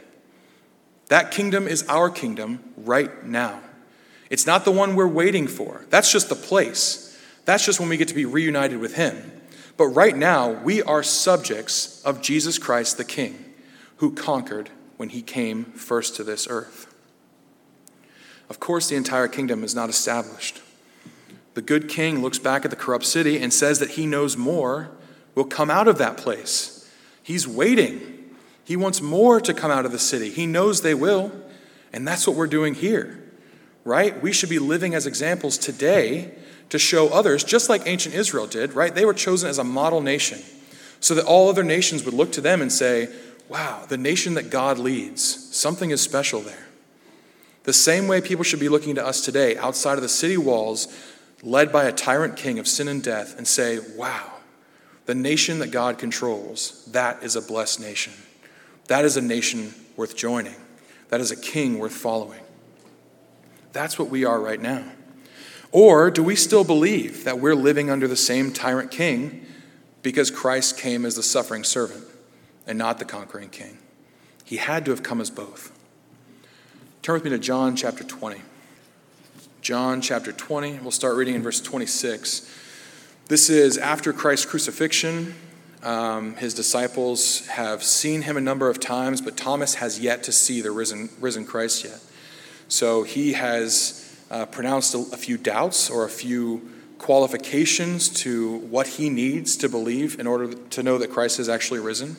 That 1.08 1.30
kingdom 1.30 1.66
is 1.66 1.84
our 1.88 2.10
kingdom 2.10 2.72
right 2.76 3.24
now. 3.24 3.60
It's 4.30 4.46
not 4.46 4.64
the 4.64 4.70
one 4.70 4.94
we're 4.94 5.08
waiting 5.08 5.48
for. 5.48 5.84
That's 5.90 6.12
just 6.12 6.28
the 6.28 6.36
place. 6.36 7.18
That's 7.44 7.64
just 7.64 7.80
when 7.80 7.88
we 7.88 7.96
get 7.96 8.08
to 8.08 8.14
be 8.14 8.24
reunited 8.24 8.78
with 8.78 8.94
Him. 8.94 9.40
But 9.76 9.88
right 9.88 10.16
now, 10.16 10.50
we 10.50 10.82
are 10.82 11.02
subjects 11.02 12.02
of 12.04 12.22
Jesus 12.22 12.58
Christ 12.58 12.96
the 12.96 13.04
King, 13.04 13.44
who 13.96 14.14
conquered 14.14 14.70
when 14.96 15.08
He 15.08 15.22
came 15.22 15.64
first 15.64 16.14
to 16.16 16.24
this 16.24 16.46
earth. 16.48 16.86
Of 18.48 18.60
course, 18.60 18.88
the 18.88 18.96
entire 18.96 19.28
kingdom 19.28 19.64
is 19.64 19.74
not 19.74 19.88
established. 19.88 20.60
The 21.54 21.62
good 21.62 21.88
king 21.88 22.22
looks 22.22 22.38
back 22.38 22.64
at 22.64 22.70
the 22.70 22.76
corrupt 22.76 23.04
city 23.04 23.40
and 23.40 23.52
says 23.52 23.78
that 23.78 23.90
he 23.90 24.06
knows 24.06 24.36
more 24.36 24.90
will 25.34 25.44
come 25.44 25.70
out 25.70 25.88
of 25.88 25.98
that 25.98 26.16
place. 26.16 26.90
He's 27.22 27.46
waiting. 27.46 28.34
He 28.64 28.76
wants 28.76 29.00
more 29.00 29.40
to 29.40 29.54
come 29.54 29.70
out 29.70 29.86
of 29.86 29.92
the 29.92 29.98
city. 29.98 30.30
He 30.30 30.46
knows 30.46 30.82
they 30.82 30.94
will. 30.94 31.32
And 31.92 32.06
that's 32.06 32.26
what 32.26 32.36
we're 32.36 32.46
doing 32.46 32.74
here, 32.74 33.22
right? 33.84 34.20
We 34.22 34.32
should 34.32 34.48
be 34.48 34.58
living 34.58 34.94
as 34.94 35.06
examples 35.06 35.58
today 35.58 36.32
to 36.68 36.78
show 36.78 37.08
others, 37.08 37.42
just 37.42 37.68
like 37.68 37.82
ancient 37.86 38.14
Israel 38.14 38.46
did, 38.46 38.74
right? 38.74 38.94
They 38.94 39.04
were 39.04 39.14
chosen 39.14 39.48
as 39.48 39.58
a 39.58 39.64
model 39.64 40.00
nation 40.00 40.38
so 41.00 41.14
that 41.14 41.24
all 41.24 41.48
other 41.48 41.64
nations 41.64 42.04
would 42.04 42.14
look 42.14 42.30
to 42.32 42.40
them 42.40 42.62
and 42.62 42.70
say, 42.70 43.08
wow, 43.48 43.84
the 43.88 43.98
nation 43.98 44.34
that 44.34 44.50
God 44.50 44.78
leads, 44.78 45.22
something 45.56 45.90
is 45.90 46.00
special 46.00 46.40
there. 46.40 46.68
The 47.64 47.72
same 47.72 48.06
way 48.06 48.20
people 48.20 48.44
should 48.44 48.60
be 48.60 48.68
looking 48.68 48.94
to 48.94 49.04
us 49.04 49.24
today 49.24 49.56
outside 49.56 49.94
of 49.94 50.02
the 50.02 50.08
city 50.08 50.36
walls 50.36 50.86
led 51.42 51.72
by 51.72 51.84
a 51.84 51.92
tyrant 51.92 52.36
king 52.36 52.58
of 52.58 52.68
sin 52.68 52.86
and 52.86 53.02
death, 53.02 53.36
and 53.36 53.48
say, 53.48 53.78
wow, 53.96 54.29
the 55.10 55.14
nation 55.16 55.58
that 55.58 55.72
God 55.72 55.98
controls, 55.98 56.84
that 56.92 57.24
is 57.24 57.34
a 57.34 57.42
blessed 57.42 57.80
nation. 57.80 58.12
That 58.86 59.04
is 59.04 59.16
a 59.16 59.20
nation 59.20 59.74
worth 59.96 60.16
joining. 60.16 60.54
That 61.08 61.20
is 61.20 61.32
a 61.32 61.36
king 61.36 61.80
worth 61.80 61.94
following. 61.94 62.38
That's 63.72 63.98
what 63.98 64.08
we 64.08 64.24
are 64.24 64.40
right 64.40 64.60
now. 64.60 64.84
Or 65.72 66.12
do 66.12 66.22
we 66.22 66.36
still 66.36 66.62
believe 66.62 67.24
that 67.24 67.40
we're 67.40 67.56
living 67.56 67.90
under 67.90 68.06
the 68.06 68.14
same 68.14 68.52
tyrant 68.52 68.92
king 68.92 69.44
because 70.02 70.30
Christ 70.30 70.78
came 70.78 71.04
as 71.04 71.16
the 71.16 71.24
suffering 71.24 71.64
servant 71.64 72.04
and 72.64 72.78
not 72.78 73.00
the 73.00 73.04
conquering 73.04 73.50
king? 73.50 73.78
He 74.44 74.58
had 74.58 74.84
to 74.84 74.92
have 74.92 75.02
come 75.02 75.20
as 75.20 75.28
both. 75.28 75.76
Turn 77.02 77.14
with 77.14 77.24
me 77.24 77.30
to 77.30 77.38
John 77.40 77.74
chapter 77.74 78.04
20. 78.04 78.42
John 79.60 80.02
chapter 80.02 80.30
20. 80.30 80.78
We'll 80.78 80.92
start 80.92 81.16
reading 81.16 81.34
in 81.34 81.42
verse 81.42 81.60
26. 81.60 82.48
This 83.30 83.48
is 83.48 83.78
after 83.78 84.12
Christ's 84.12 84.46
crucifixion. 84.46 85.36
Um, 85.84 86.34
his 86.34 86.52
disciples 86.52 87.46
have 87.46 87.84
seen 87.84 88.22
him 88.22 88.36
a 88.36 88.40
number 88.40 88.68
of 88.68 88.80
times, 88.80 89.20
but 89.20 89.36
Thomas 89.36 89.76
has 89.76 90.00
yet 90.00 90.24
to 90.24 90.32
see 90.32 90.60
the 90.60 90.72
risen, 90.72 91.10
risen 91.20 91.44
Christ 91.44 91.84
yet. 91.84 92.00
So 92.66 93.04
he 93.04 93.34
has 93.34 94.20
uh, 94.32 94.46
pronounced 94.46 94.94
a, 94.94 94.98
a 95.12 95.16
few 95.16 95.38
doubts 95.38 95.88
or 95.88 96.04
a 96.04 96.08
few 96.08 96.72
qualifications 96.98 98.08
to 98.08 98.56
what 98.56 98.88
he 98.88 99.08
needs 99.08 99.56
to 99.58 99.68
believe 99.68 100.18
in 100.18 100.26
order 100.26 100.52
to 100.52 100.82
know 100.82 100.98
that 100.98 101.12
Christ 101.12 101.36
has 101.36 101.48
actually 101.48 101.78
risen. 101.78 102.16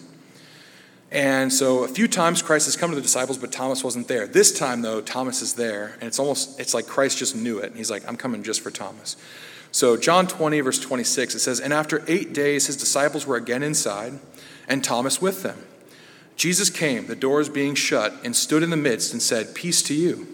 And 1.12 1.52
so 1.52 1.84
a 1.84 1.90
few 1.90 2.08
times 2.08 2.42
Christ 2.42 2.68
has 2.68 2.78
come 2.78 2.90
to 2.90 2.96
the 2.96 3.02
disciples, 3.02 3.38
but 3.38 3.52
Thomas 3.52 3.84
wasn't 3.84 4.08
there. 4.08 4.28
This 4.28 4.58
time, 4.58 4.82
though, 4.82 5.02
Thomas 5.02 5.42
is 5.42 5.56
there, 5.56 5.98
and 6.00 6.04
it's 6.04 6.20
almost 6.20 6.58
it's 6.58 6.74
like 6.74 6.88
Christ 6.88 7.18
just 7.18 7.36
knew 7.36 7.60
it. 7.60 7.66
And 7.66 7.76
he's 7.76 7.92
like, 7.92 8.08
I'm 8.08 8.16
coming 8.16 8.44
just 8.44 8.62
for 8.62 8.72
Thomas. 8.72 9.18
So 9.72 9.96
John 9.96 10.28
20, 10.28 10.60
verse 10.62 10.80
26, 10.80 11.36
it 11.36 11.40
says, 11.40 11.60
And 11.60 11.74
after 11.74 12.04
eight 12.08 12.34
days 12.34 12.68
his 12.68 12.78
disciples 12.78 13.26
were 13.26 13.38
again 13.38 13.64
inside, 13.64 14.20
and 14.68 14.84
Thomas 14.84 15.22
with 15.22 15.44
them. 15.44 15.58
Jesus 16.36 16.70
came, 16.70 17.08
the 17.08 17.16
doors 17.16 17.50
being 17.50 17.76
shut, 17.76 18.14
and 18.24 18.36
stood 18.36 18.64
in 18.64 18.70
the 18.70 18.78
midst 18.78 19.14
and 19.14 19.22
said, 19.22 19.56
Peace 19.56 19.82
to 19.84 19.94
you. 19.94 20.28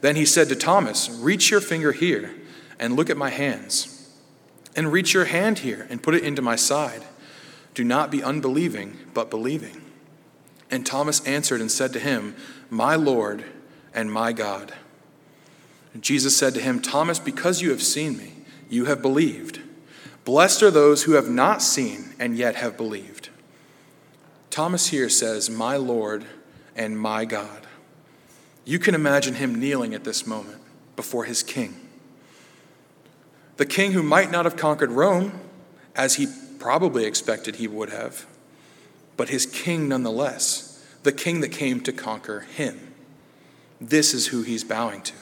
Then 0.00 0.16
he 0.16 0.24
said 0.24 0.48
to 0.48 0.56
Thomas, 0.56 1.10
Reach 1.10 1.50
your 1.50 1.60
finger 1.60 1.92
here 1.92 2.34
and 2.78 2.96
look 2.96 3.10
at 3.10 3.16
my 3.16 3.30
hands, 3.30 4.10
and 4.74 4.92
reach 4.92 5.14
your 5.14 5.26
hand 5.26 5.60
here 5.60 5.86
and 5.88 6.02
put 6.02 6.14
it 6.14 6.24
into 6.24 6.42
my 6.42 6.56
side. 6.56 7.04
Do 7.74 7.84
not 7.84 8.10
be 8.10 8.22
unbelieving, 8.22 8.98
but 9.14 9.30
believing. 9.30 9.80
And 10.70 10.84
Thomas 10.84 11.24
answered 11.26 11.60
and 11.60 11.70
said 11.70 11.92
to 11.92 12.00
him, 12.00 12.34
My 12.68 12.96
Lord 12.96 13.44
and 13.94 14.10
my 14.10 14.32
God. 14.32 14.72
And 15.94 16.02
Jesus 16.02 16.36
said 16.36 16.54
to 16.54 16.60
him, 16.60 16.80
Thomas, 16.80 17.18
because 17.18 17.60
you 17.60 17.70
have 17.70 17.82
seen 17.82 18.16
me, 18.16 18.32
you 18.72 18.86
have 18.86 19.02
believed. 19.02 19.60
Blessed 20.24 20.62
are 20.62 20.70
those 20.70 21.02
who 21.02 21.12
have 21.12 21.28
not 21.28 21.60
seen 21.60 22.14
and 22.18 22.36
yet 22.36 22.54
have 22.54 22.76
believed. 22.76 23.28
Thomas 24.48 24.88
here 24.88 25.10
says, 25.10 25.50
My 25.50 25.76
Lord 25.76 26.24
and 26.74 26.98
my 26.98 27.26
God. 27.26 27.66
You 28.64 28.78
can 28.78 28.94
imagine 28.94 29.34
him 29.34 29.60
kneeling 29.60 29.92
at 29.94 30.04
this 30.04 30.26
moment 30.26 30.60
before 30.96 31.24
his 31.24 31.42
king. 31.42 31.76
The 33.58 33.66
king 33.66 33.92
who 33.92 34.02
might 34.02 34.30
not 34.30 34.46
have 34.46 34.56
conquered 34.56 34.90
Rome, 34.90 35.40
as 35.94 36.14
he 36.14 36.26
probably 36.58 37.04
expected 37.04 37.56
he 37.56 37.68
would 37.68 37.90
have, 37.90 38.24
but 39.18 39.28
his 39.28 39.44
king 39.44 39.88
nonetheless, 39.88 40.82
the 41.02 41.12
king 41.12 41.40
that 41.42 41.50
came 41.50 41.80
to 41.80 41.92
conquer 41.92 42.40
him. 42.40 42.94
This 43.80 44.14
is 44.14 44.28
who 44.28 44.42
he's 44.42 44.64
bowing 44.64 45.02
to. 45.02 45.14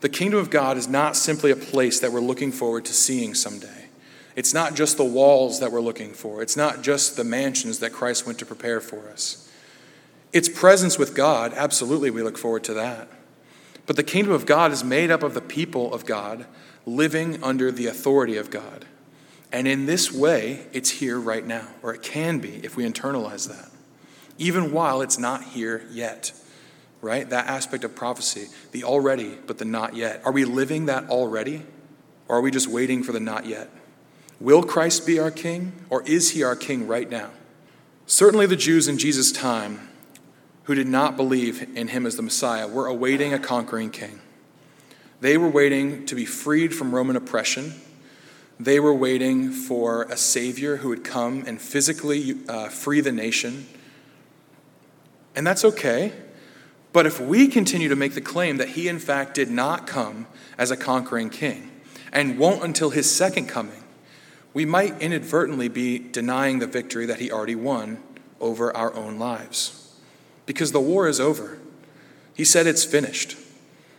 The 0.00 0.08
kingdom 0.08 0.38
of 0.38 0.50
God 0.50 0.76
is 0.76 0.88
not 0.88 1.16
simply 1.16 1.50
a 1.50 1.56
place 1.56 2.00
that 2.00 2.12
we're 2.12 2.20
looking 2.20 2.52
forward 2.52 2.84
to 2.86 2.92
seeing 2.92 3.34
someday. 3.34 3.86
It's 4.36 4.52
not 4.52 4.74
just 4.74 4.96
the 4.96 5.04
walls 5.04 5.60
that 5.60 5.72
we're 5.72 5.80
looking 5.80 6.12
for. 6.12 6.42
It's 6.42 6.56
not 6.56 6.82
just 6.82 7.16
the 7.16 7.24
mansions 7.24 7.78
that 7.78 7.92
Christ 7.92 8.26
went 8.26 8.38
to 8.40 8.46
prepare 8.46 8.80
for 8.80 9.08
us. 9.08 9.50
Its 10.32 10.48
presence 10.48 10.98
with 10.98 11.14
God, 11.14 11.52
absolutely, 11.54 12.10
we 12.10 12.22
look 12.22 12.36
forward 12.36 12.64
to 12.64 12.74
that. 12.74 13.08
But 13.86 13.96
the 13.96 14.02
kingdom 14.02 14.32
of 14.32 14.46
God 14.46 14.72
is 14.72 14.82
made 14.82 15.10
up 15.10 15.22
of 15.22 15.34
the 15.34 15.40
people 15.40 15.94
of 15.94 16.04
God 16.04 16.46
living 16.86 17.42
under 17.42 17.70
the 17.70 17.86
authority 17.86 18.36
of 18.36 18.50
God. 18.50 18.86
And 19.52 19.68
in 19.68 19.86
this 19.86 20.10
way, 20.10 20.66
it's 20.72 20.90
here 20.90 21.20
right 21.20 21.46
now, 21.46 21.68
or 21.82 21.94
it 21.94 22.02
can 22.02 22.40
be 22.40 22.56
if 22.64 22.76
we 22.76 22.84
internalize 22.84 23.48
that, 23.48 23.70
even 24.36 24.72
while 24.72 25.00
it's 25.00 25.18
not 25.18 25.44
here 25.44 25.86
yet, 25.92 26.32
right? 27.04 27.28
That 27.28 27.46
aspect 27.46 27.84
of 27.84 27.94
prophecy, 27.94 28.48
the 28.72 28.84
already, 28.84 29.38
but 29.46 29.58
the 29.58 29.64
not 29.64 29.94
yet. 29.94 30.22
Are 30.24 30.32
we 30.32 30.44
living 30.44 30.86
that 30.86 31.08
already, 31.08 31.62
or 32.26 32.38
are 32.38 32.40
we 32.40 32.50
just 32.50 32.68
waiting 32.68 33.02
for 33.02 33.12
the 33.12 33.20
not 33.20 33.46
yet? 33.46 33.70
Will 34.40 34.62
Christ 34.62 35.06
be 35.06 35.20
our 35.20 35.30
king, 35.30 35.72
or 35.90 36.02
is 36.02 36.30
he 36.30 36.42
our 36.42 36.56
king 36.56 36.86
right 36.86 37.08
now? 37.08 37.30
Certainly, 38.06 38.46
the 38.46 38.56
Jews 38.56 38.88
in 38.88 38.98
Jesus' 38.98 39.30
time 39.30 39.88
who 40.64 40.74
did 40.74 40.88
not 40.88 41.16
believe 41.16 41.76
in 41.76 41.88
him 41.88 42.06
as 42.06 42.16
the 42.16 42.22
Messiah 42.22 42.66
were 42.66 42.86
awaiting 42.86 43.32
a 43.32 43.38
conquering 43.38 43.90
king. 43.90 44.20
They 45.20 45.36
were 45.36 45.48
waiting 45.48 46.06
to 46.06 46.14
be 46.14 46.24
freed 46.24 46.74
from 46.74 46.94
Roman 46.94 47.16
oppression 47.16 47.74
they 48.58 48.78
were 48.78 48.94
waiting 48.94 49.50
for 49.50 50.04
a 50.04 50.16
Savior 50.16 50.76
who 50.76 50.88
would 50.88 51.02
come 51.02 51.44
and 51.46 51.60
physically 51.60 52.36
uh, 52.48 52.68
free 52.68 53.00
the 53.00 53.12
nation. 53.12 53.66
And 55.34 55.46
that's 55.46 55.64
okay. 55.64 56.12
But 56.94 57.06
if 57.06 57.20
we 57.20 57.48
continue 57.48 57.88
to 57.88 57.96
make 57.96 58.14
the 58.14 58.20
claim 58.20 58.58
that 58.58 58.70
he, 58.70 58.86
in 58.86 59.00
fact, 59.00 59.34
did 59.34 59.50
not 59.50 59.84
come 59.84 60.28
as 60.56 60.70
a 60.70 60.76
conquering 60.76 61.28
king 61.28 61.72
and 62.12 62.38
won't 62.38 62.62
until 62.62 62.90
his 62.90 63.10
second 63.10 63.48
coming, 63.48 63.82
we 64.54 64.64
might 64.64 65.02
inadvertently 65.02 65.66
be 65.66 65.98
denying 65.98 66.60
the 66.60 66.68
victory 66.68 67.04
that 67.06 67.18
he 67.18 67.32
already 67.32 67.56
won 67.56 68.00
over 68.40 68.74
our 68.76 68.94
own 68.94 69.18
lives. 69.18 69.92
Because 70.46 70.70
the 70.70 70.80
war 70.80 71.08
is 71.08 71.18
over. 71.18 71.58
He 72.32 72.44
said 72.44 72.68
it's 72.68 72.84
finished. 72.84 73.36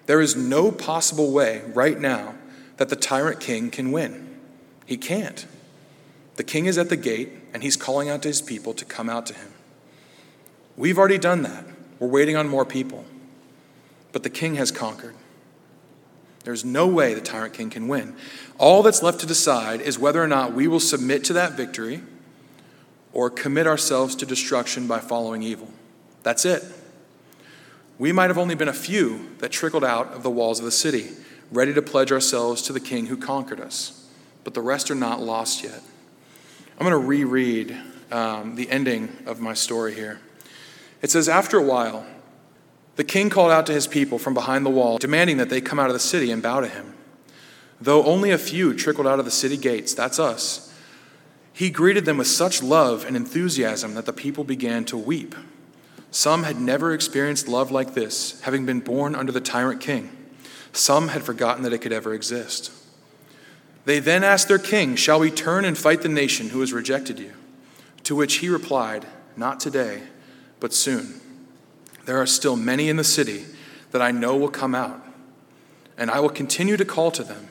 There 0.06 0.22
is 0.22 0.38
no 0.38 0.72
possible 0.72 1.34
way 1.34 1.64
right 1.74 2.00
now 2.00 2.36
that 2.78 2.88
the 2.88 2.96
tyrant 2.96 3.42
king 3.42 3.72
can 3.72 3.92
win. 3.92 4.40
He 4.86 4.96
can't. 4.96 5.46
The 6.38 6.46
king 6.46 6.66
is 6.66 6.78
at 6.78 6.88
the 6.88 6.96
gate, 6.96 7.32
and 7.54 7.62
he's 7.62 7.76
calling 7.76 8.08
out 8.08 8.22
to 8.22 8.30
his 8.30 8.42
people 8.42 8.74
to 8.74 8.86
come 8.86 9.10
out 9.10 9.26
to 9.26 9.34
him. 9.34 9.52
We've 10.78 10.98
already 10.98 11.18
done 11.18 11.42
that. 11.42 11.75
We're 12.00 12.08
waiting 12.08 12.36
on 12.36 12.48
more 12.48 12.66
people. 12.66 13.06
But 14.12 14.24
the 14.24 14.30
king 14.30 14.56
has 14.56 14.72
conquered. 14.72 15.16
There's 16.44 16.64
no 16.64 16.88
way 16.88 17.14
the 17.14 17.22
tyrant 17.22 17.54
king 17.54 17.70
can 17.70 17.88
win. 17.88 18.16
All 18.58 18.84
that's 18.84 19.02
left 19.02 19.20
to 19.22 19.26
decide 19.26 19.82
is 19.82 19.98
whether 19.98 20.22
or 20.22 20.28
not 20.28 20.54
we 20.54 20.68
will 20.68 20.80
submit 20.80 21.24
to 21.26 21.34
that 21.34 21.54
victory 21.54 22.02
or 23.14 23.30
commit 23.30 23.66
ourselves 23.66 24.16
to 24.18 24.26
destruction 24.26 24.88
by 24.88 25.00
following 25.00 25.42
evil. 25.42 25.70
That's 26.24 26.46
it. 26.46 26.64
We 27.98 28.12
might 28.12 28.30
have 28.30 28.38
only 28.38 28.56
been 28.56 28.68
a 28.68 28.74
few 28.74 29.36
that 29.40 29.52
trickled 29.52 29.84
out 29.84 30.14
of 30.14 30.22
the 30.22 30.30
walls 30.30 30.60
of 30.60 30.66
the 30.66 30.72
city, 30.72 31.10
ready 31.52 31.74
to 31.74 31.82
pledge 31.82 32.12
ourselves 32.12 32.62
to 32.64 32.74
the 32.74 32.80
king 32.80 33.08
who 33.08 33.18
conquered 33.18 33.60
us 33.60 34.06
but 34.46 34.54
the 34.54 34.62
rest 34.62 34.90
are 34.90 34.96
not 34.96 35.20
lost 35.20 35.64
yet. 35.64 35.82
I'm 36.80 36.88
going 36.88 36.92
to 36.92 37.06
reread 37.06 37.76
um, 38.12 38.56
the 38.56 38.70
ending 38.70 39.10
of 39.26 39.42
my 39.42 39.54
story 39.54 39.94
here. 39.94 40.22
It 41.06 41.12
says, 41.12 41.30
After 41.30 41.60
a 41.60 41.62
while, 41.62 42.04
the 42.96 43.04
king 43.04 43.30
called 43.30 43.52
out 43.52 43.68
to 43.68 43.74
his 43.74 43.86
people 43.86 44.18
from 44.18 44.34
behind 44.34 44.66
the 44.66 44.72
wall, 44.72 44.98
demanding 44.98 45.38
that 45.38 45.52
they 45.52 45.62
come 45.62 45.78
out 45.78 45.86
of 45.86 45.94
the 45.94 46.00
city 46.00 46.32
and 46.32 46.42
bow 46.42 46.62
to 46.62 46.68
him. 46.68 46.96
Though 47.80 48.04
only 48.06 48.32
a 48.32 48.40
few 48.40 48.74
trickled 48.74 49.06
out 49.06 49.20
of 49.20 49.26
the 49.26 49.30
city 49.30 49.56
gates, 49.56 49.94
that's 49.94 50.18
us, 50.18 50.74
he 51.54 51.70
greeted 51.70 52.06
them 52.06 52.18
with 52.18 52.26
such 52.26 52.64
love 52.64 53.06
and 53.06 53.16
enthusiasm 53.16 53.94
that 53.94 54.08
the 54.08 54.14
people 54.14 54.44
began 54.44 54.84
to 54.86 54.98
weep. 54.98 55.36
Some 56.10 56.42
had 56.42 56.60
never 56.60 56.92
experienced 56.92 57.48
love 57.48 57.70
like 57.70 57.94
this, 57.94 58.42
having 58.42 58.66
been 58.66 58.80
born 58.80 59.14
under 59.14 59.32
the 59.32 59.40
tyrant 59.40 59.82
king. 59.82 60.10
Some 60.74 61.10
had 61.10 61.22
forgotten 61.22 61.62
that 61.66 61.74
it 61.74 61.84
could 61.84 61.94
ever 61.94 62.16
exist. 62.16 62.72
They 63.86 64.00
then 64.00 64.24
asked 64.24 64.48
their 64.48 64.58
king, 64.58 64.96
Shall 64.96 65.20
we 65.20 65.30
turn 65.30 65.66
and 65.66 65.78
fight 65.78 66.02
the 66.02 66.10
nation 66.10 66.50
who 66.50 66.62
has 66.62 66.74
rejected 66.74 67.20
you? 67.20 67.34
To 68.06 68.16
which 68.16 68.38
he 68.38 68.50
replied, 68.50 69.06
Not 69.38 69.60
today, 69.60 70.02
but 70.66 70.74
soon. 70.74 71.22
There 72.06 72.20
are 72.20 72.26
still 72.26 72.56
many 72.56 72.90
in 72.90 72.98
the 72.98 73.04
city 73.04 73.46
that 73.92 74.02
I 74.02 74.10
know 74.10 74.36
will 74.36 74.50
come 74.50 74.74
out, 74.74 75.00
and 75.96 76.10
I 76.10 76.20
will 76.20 76.30
continue 76.30 76.76
to 76.76 76.84
call 76.84 77.12
to 77.12 77.24
them. 77.24 77.50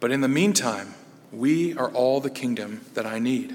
But 0.00 0.10
in 0.10 0.22
the 0.22 0.26
meantime, 0.26 0.94
we 1.30 1.72
are 1.76 1.88
all 1.92 2.20
the 2.20 2.30
kingdom 2.30 2.80
that 2.94 3.06
I 3.06 3.20
need. 3.20 3.54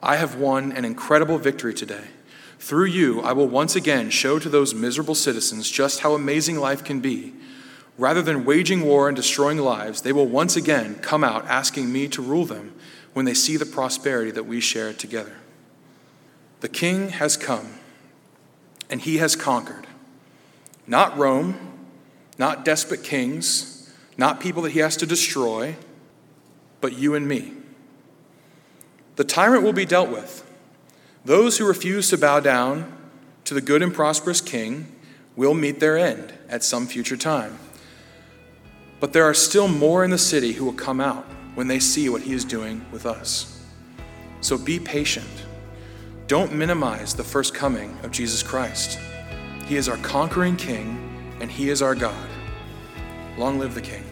I 0.00 0.14
have 0.14 0.36
won 0.36 0.70
an 0.70 0.84
incredible 0.84 1.38
victory 1.38 1.74
today. 1.74 2.04
Through 2.60 2.86
you, 2.86 3.20
I 3.22 3.32
will 3.32 3.48
once 3.48 3.74
again 3.74 4.08
show 4.08 4.38
to 4.38 4.48
those 4.48 4.72
miserable 4.72 5.16
citizens 5.16 5.68
just 5.68 5.98
how 5.98 6.14
amazing 6.14 6.60
life 6.60 6.84
can 6.84 7.00
be 7.00 7.32
Rather 7.96 8.22
than 8.22 8.44
waging 8.44 8.82
war 8.82 9.08
and 9.08 9.16
destroying 9.16 9.58
lives, 9.58 10.02
they 10.02 10.12
will 10.12 10.26
once 10.26 10.56
again 10.56 10.96
come 10.96 11.22
out 11.22 11.46
asking 11.46 11.92
me 11.92 12.08
to 12.08 12.20
rule 12.20 12.44
them 12.44 12.74
when 13.12 13.24
they 13.24 13.34
see 13.34 13.56
the 13.56 13.66
prosperity 13.66 14.32
that 14.32 14.46
we 14.46 14.60
share 14.60 14.92
together. 14.92 15.36
The 16.64 16.70
king 16.70 17.10
has 17.10 17.36
come, 17.36 17.74
and 18.88 19.02
he 19.02 19.18
has 19.18 19.36
conquered. 19.36 19.86
Not 20.86 21.14
Rome, 21.18 21.76
not 22.38 22.64
despot 22.64 23.04
kings, 23.04 23.94
not 24.16 24.40
people 24.40 24.62
that 24.62 24.72
he 24.72 24.78
has 24.78 24.96
to 24.96 25.04
destroy, 25.04 25.76
but 26.80 26.96
you 26.96 27.14
and 27.14 27.28
me. 27.28 27.52
The 29.16 29.24
tyrant 29.24 29.62
will 29.62 29.74
be 29.74 29.84
dealt 29.84 30.08
with. 30.08 30.42
Those 31.22 31.58
who 31.58 31.66
refuse 31.66 32.08
to 32.08 32.16
bow 32.16 32.40
down 32.40 32.96
to 33.44 33.52
the 33.52 33.60
good 33.60 33.82
and 33.82 33.92
prosperous 33.92 34.40
king 34.40 34.90
will 35.36 35.52
meet 35.52 35.80
their 35.80 35.98
end 35.98 36.32
at 36.48 36.64
some 36.64 36.86
future 36.86 37.18
time. 37.18 37.58
But 39.00 39.12
there 39.12 39.24
are 39.24 39.34
still 39.34 39.68
more 39.68 40.02
in 40.02 40.10
the 40.10 40.16
city 40.16 40.52
who 40.52 40.64
will 40.64 40.72
come 40.72 41.02
out 41.02 41.26
when 41.56 41.68
they 41.68 41.78
see 41.78 42.08
what 42.08 42.22
he 42.22 42.32
is 42.32 42.42
doing 42.42 42.86
with 42.90 43.04
us. 43.04 43.62
So 44.40 44.56
be 44.56 44.80
patient. 44.80 45.43
Don't 46.26 46.54
minimize 46.54 47.14
the 47.14 47.22
first 47.22 47.52
coming 47.52 47.94
of 48.02 48.10
Jesus 48.10 48.42
Christ. 48.42 48.98
He 49.66 49.76
is 49.76 49.90
our 49.90 49.98
conquering 49.98 50.56
King, 50.56 51.36
and 51.40 51.50
he 51.50 51.68
is 51.68 51.82
our 51.82 51.94
God. 51.94 52.28
Long 53.36 53.58
live 53.58 53.74
the 53.74 53.82
King. 53.82 54.04